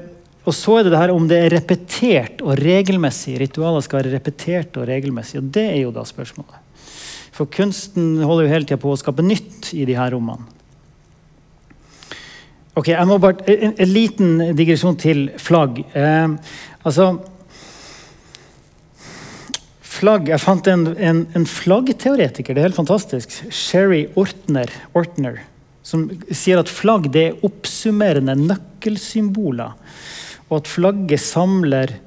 [0.42, 3.36] og så er det det her om det er repetert og regelmessig.
[3.44, 5.38] Ritualer skal være repetert og regelmessig.
[5.38, 6.58] Og det er jo da spørsmålet.
[7.38, 10.50] For kunsten holder jo hele tida på å skape nytt i de her rommene.
[12.74, 15.84] Ok, jeg må bare, En, en liten digresjon til flagg.
[15.94, 17.12] Eh, altså,
[20.02, 20.30] flagg.
[20.32, 25.42] Jeg fant en, en, en, flaggteoretiker, det er helt fantastisk, Sherry Ortner, Ortner,
[25.86, 29.76] som sier at flagg er oppsummerende nøkkelsymboler.
[30.50, 32.00] Og at flagget samler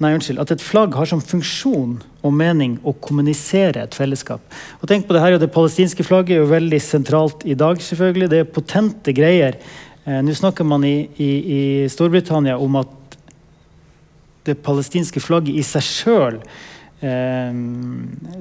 [0.00, 0.38] Nei, unnskyld.
[0.40, 4.40] At et flagg har som funksjon og mening å kommunisere et fellesskap.
[4.80, 7.76] Og tenk på Det her, det palestinske flagget er jo veldig sentralt i dag.
[7.76, 8.30] selvfølgelig.
[8.32, 9.58] Det er potente greier.
[10.06, 11.28] Eh, Nå snakker man i, i,
[11.84, 13.18] i Storbritannia om at
[14.48, 16.40] det palestinske flagget i seg sjøl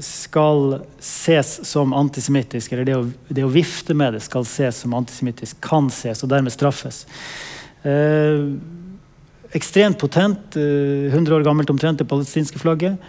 [0.04, 2.74] skal ses som antisemittisk.
[2.74, 5.62] Eller det å, det å vifte med det skal ses som antisemittisk.
[5.64, 7.06] Kan ses, og dermed straffes.
[7.88, 8.44] Eh,
[9.56, 10.58] ekstremt potent.
[10.60, 13.00] eh, 100 år gammelt omtrent, det palestinske flagget.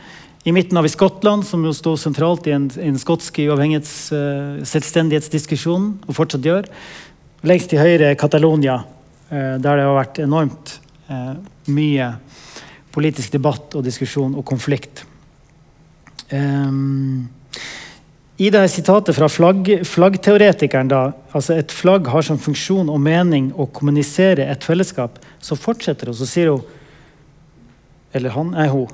[0.45, 4.63] I midten har vi Skottland, som jo står sentralt i en, en skotsk uavhengighets, eh,
[6.07, 6.71] og fortsatt gjør.
[7.45, 8.79] Lengst til høyre Catalonia,
[9.29, 10.79] eh, der det har vært enormt
[11.13, 11.35] eh,
[11.69, 12.09] mye
[12.91, 15.05] politisk debatt og diskusjon og konflikt.
[16.31, 17.29] Ehm,
[18.41, 21.01] I det sitatet fra flagg, flaggteoretikeren da,
[21.37, 26.17] altså et flagg har som funksjon og mening å kommunisere et fellesskap, så fortsetter hun,
[26.17, 26.63] så sier hun
[28.13, 28.89] Eller han er hun.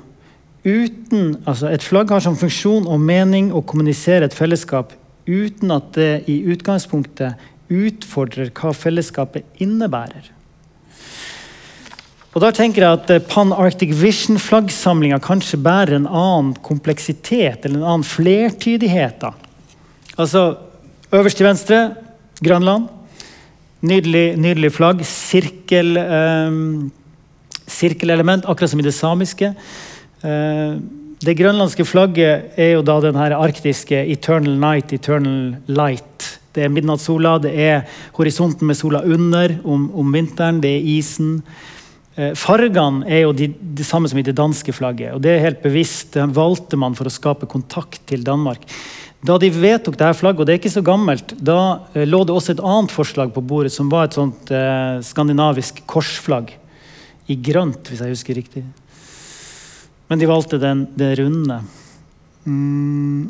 [0.61, 4.93] Uten, altså et flagg har som funksjon og mening å kommunisere et fellesskap
[5.27, 7.39] uten at det i utgangspunktet
[7.73, 10.36] utfordrer hva fellesskapet innebærer.
[12.37, 17.87] Og da tenker jeg at eh, Pan-Arctic Vision-flaggsamlinga kanskje bærer en annen kompleksitet eller en
[17.95, 19.23] annen flertydighet.
[19.23, 19.31] da.
[20.21, 20.43] Altså,
[21.17, 21.79] Øverst til venstre
[22.43, 22.91] Grønland.
[23.81, 25.01] Nydelig, nydelig flagg.
[25.01, 26.59] Sirkel, eh,
[27.65, 29.55] sirkelelement, akkurat som i det samiske.
[30.21, 30.75] Eh,
[31.25, 36.37] det grønlandske flagget er jo da den arktiske 'eternal night, eternal light'.
[36.53, 37.81] Det er midnattssola, det er
[38.13, 41.41] horisonten med sola under om, om vinteren, det er isen.
[42.17, 45.13] Eh, Fargene er jo de, de samme som i det danske flagget.
[45.13, 48.65] og Det er helt bevisst, det valgte man for å skape kontakt til Danmark.
[49.25, 51.59] Da de vedtok dette flagget, og det er ikke så gammelt, da
[51.93, 55.83] eh, lå det også et annet forslag på bordet, som var et sånt eh, skandinavisk
[55.89, 56.55] korsflagg.
[57.27, 58.63] I grønt, hvis jeg husker riktig.
[60.07, 61.59] Men de valgte den, det runde.
[62.47, 63.27] Mm.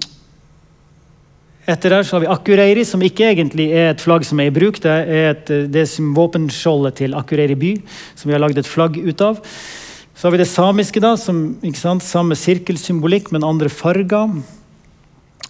[1.68, 4.54] Etter der så har vi Akureyri, som ikke egentlig er et flagg som er i
[4.56, 4.78] bruk.
[4.80, 7.72] Det er et, det er våpenskjoldet til Akureyri by,
[8.16, 9.42] som vi har lagd et flagg ut av.
[10.16, 14.38] Så har vi det samiske, da, som sant, samme sirkelsymbolikk, men andre farger.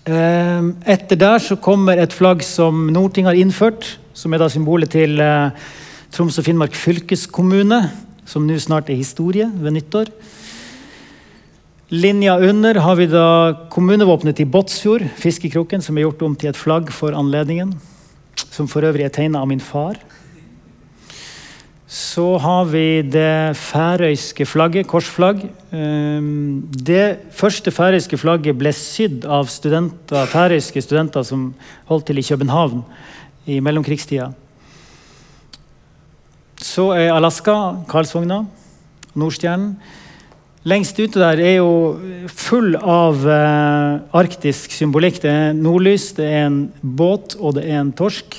[0.10, 4.96] Eh, Etter der så kommer et flagg som Norting har innført, som er da symbolet
[4.98, 5.70] til eh,
[6.18, 7.84] Troms og Finnmark fylkeskommune,
[8.28, 10.10] som nå snart er historie ved nyttår.
[11.90, 16.58] Linja under har vi da kommunevåpenet til Båtsfjord, fiskekroken, som er gjort om til et
[16.60, 17.70] flagg for anledningen.
[18.52, 19.96] Som for øvrig er tegna av min far.
[21.88, 25.46] Så har vi det færøyske flagget, korsflagg.
[25.72, 31.54] Ehm, Det første færøyske flagget ble sydd av studenter, færøyske studenter som
[31.88, 32.84] holdt til i København
[33.48, 34.34] i mellomkrigstida.
[36.58, 38.46] Så er Alaska, Karlsvogna,
[39.16, 39.78] Nordstjernen.
[40.68, 45.22] Lengst ute der er jo full av eh, arktisk symbolikk.
[45.24, 48.36] Det er nordlys, det er en båt, og det er en torsk.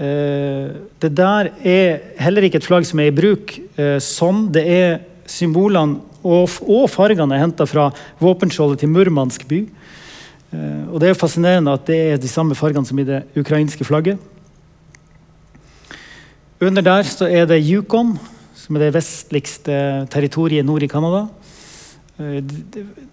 [0.00, 0.70] Eh,
[1.02, 4.46] det der er heller ikke et flagg som er i bruk eh, sånn.
[4.54, 7.90] Det er symbolene og, og fargene er henta fra
[8.22, 9.60] våpenskjoldet til Murmansk by.
[10.54, 13.20] Eh, og det er jo fascinerende at det er de samme fargene som i det
[13.36, 14.16] ukrainske flagget.
[16.64, 18.16] Under der så er det Yukon,
[18.68, 19.74] som er det vestligste
[20.12, 21.22] territoriet nord i Canada.
[22.20, 22.42] Eh,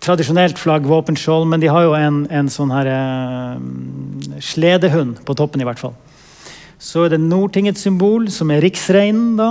[0.04, 3.56] Tradisjonelt flagg, våpenskjold, men de har jo en, en sånn her uh,
[4.44, 5.96] sledehund på toppen, i hvert fall.
[6.76, 9.38] Så er det Nordtingets symbol, som er riksreinen.
[9.40, 9.50] da.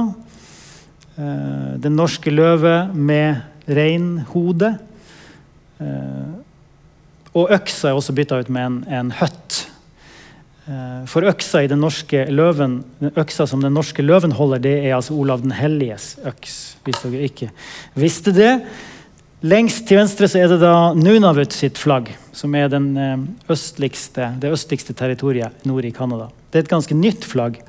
[1.17, 4.75] Uh, Den norske løve med reinhode.
[5.81, 6.37] Uh,
[7.33, 9.65] Og øksa er også bytta ut med en, en høtt.
[10.65, 14.75] Eh, For øksa i den norske løven, den øksa som den norske løven holder, det
[14.81, 16.77] er altså Olav den helliges øks.
[16.87, 17.51] Hvis dere ikke
[18.01, 18.53] visste det.
[19.45, 24.53] Lengst til venstre så er det da Nunavut sitt flagg, som er eh, østligste, det
[24.57, 26.31] østligste territoriet nord i Canada.
[26.51, 27.61] Det er et ganske nytt flagg.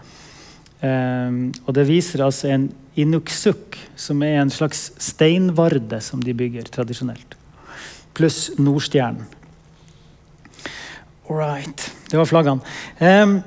[0.86, 2.68] Um, og det viser altså en
[3.00, 7.34] inuksuk, som er en slags steinvarde som de bygger tradisjonelt.
[8.14, 9.26] Pluss Nordstjernen.
[11.28, 11.92] All right.
[12.10, 12.62] Det var flaggene.
[13.00, 13.40] Um,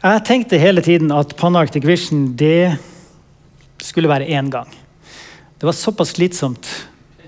[0.00, 2.72] jeg tenkte hele tiden at Pan-Arctic Vision det
[3.84, 4.70] skulle være én gang.
[5.58, 6.66] Det var såpass slitsomt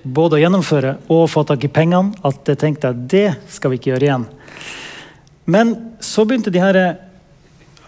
[0.03, 3.79] både å gjennomføre og få tak i pengene at jeg tenkte at det skal vi
[3.79, 4.27] ikke gjøre igjen.
[5.45, 6.79] Men så begynte de her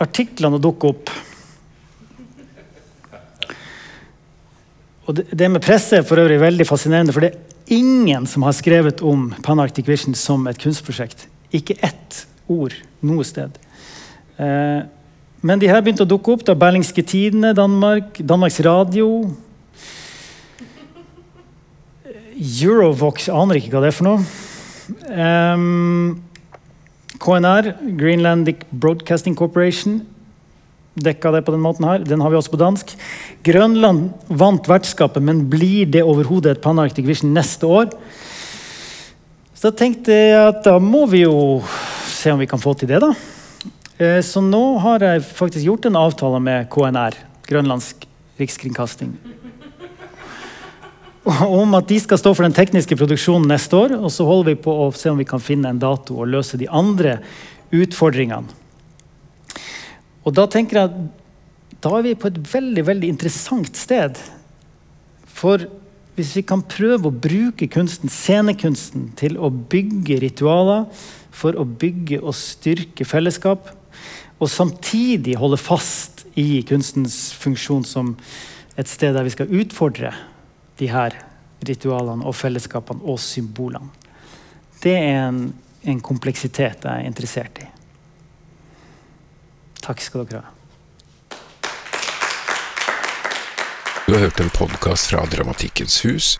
[0.04, 1.10] artiklene å dukke opp.
[5.04, 7.34] Og det, med presse er for øvrig veldig fascinerende, for det
[7.66, 11.26] ingen som har skrevet om Pan-Arctic Vision som et kunstprosjekt.
[11.54, 13.56] Ikke ett ord noe sted.
[14.36, 14.82] Eh,
[15.44, 16.44] men de her begynte å dukke opp.
[16.44, 19.30] da Berlingske Tidene, Danmark, Danmarks Radio.
[22.34, 24.24] Eurovox aner ikke hva det er for noe.
[25.08, 26.22] Um,
[27.22, 30.02] KNR, Greenlandic Broadcasting Corporation
[30.94, 32.04] dekka det på den måten her.
[32.06, 32.94] Den har vi også på dansk.
[33.46, 37.90] Grønland vant vertskapet, men blir det overhodet et Pan-Arctic Vision neste år?
[39.58, 41.62] Så tenkte jeg at da må vi jo
[42.10, 43.12] se om vi kan få til det, da.
[43.98, 47.14] Eh, Så nå har jeg faktisk gjort en avtale med KNR,
[47.48, 48.06] Grønlandsk
[48.38, 49.14] rikskringkasting,
[51.24, 53.94] om at de skal stå for den tekniske produksjonen neste år.
[53.96, 56.58] Og så holder vi på å se om vi kan finne en dato og løse
[56.60, 57.18] de andre
[57.72, 58.63] utfordringene.
[60.24, 64.16] Og da tenker jeg at da er vi på et veldig, veldig interessant sted.
[65.28, 65.66] For
[66.16, 70.86] hvis vi kan prøve å bruke kunsten, scenekunsten til å bygge ritualer,
[71.34, 73.72] for å bygge og styrke fellesskap,
[74.38, 78.14] og samtidig holde fast i kunstens funksjon som
[78.78, 80.14] et sted der vi skal utfordre
[80.80, 81.14] de her
[81.66, 83.92] ritualene og fellesskapene og symbolene.
[84.82, 85.46] Det er en,
[85.84, 87.68] en kompleksitet jeg er interessert i.
[89.84, 90.52] Takk skal dere ha.
[94.06, 96.38] Du har hørt en podkast fra Dramatikkens hus.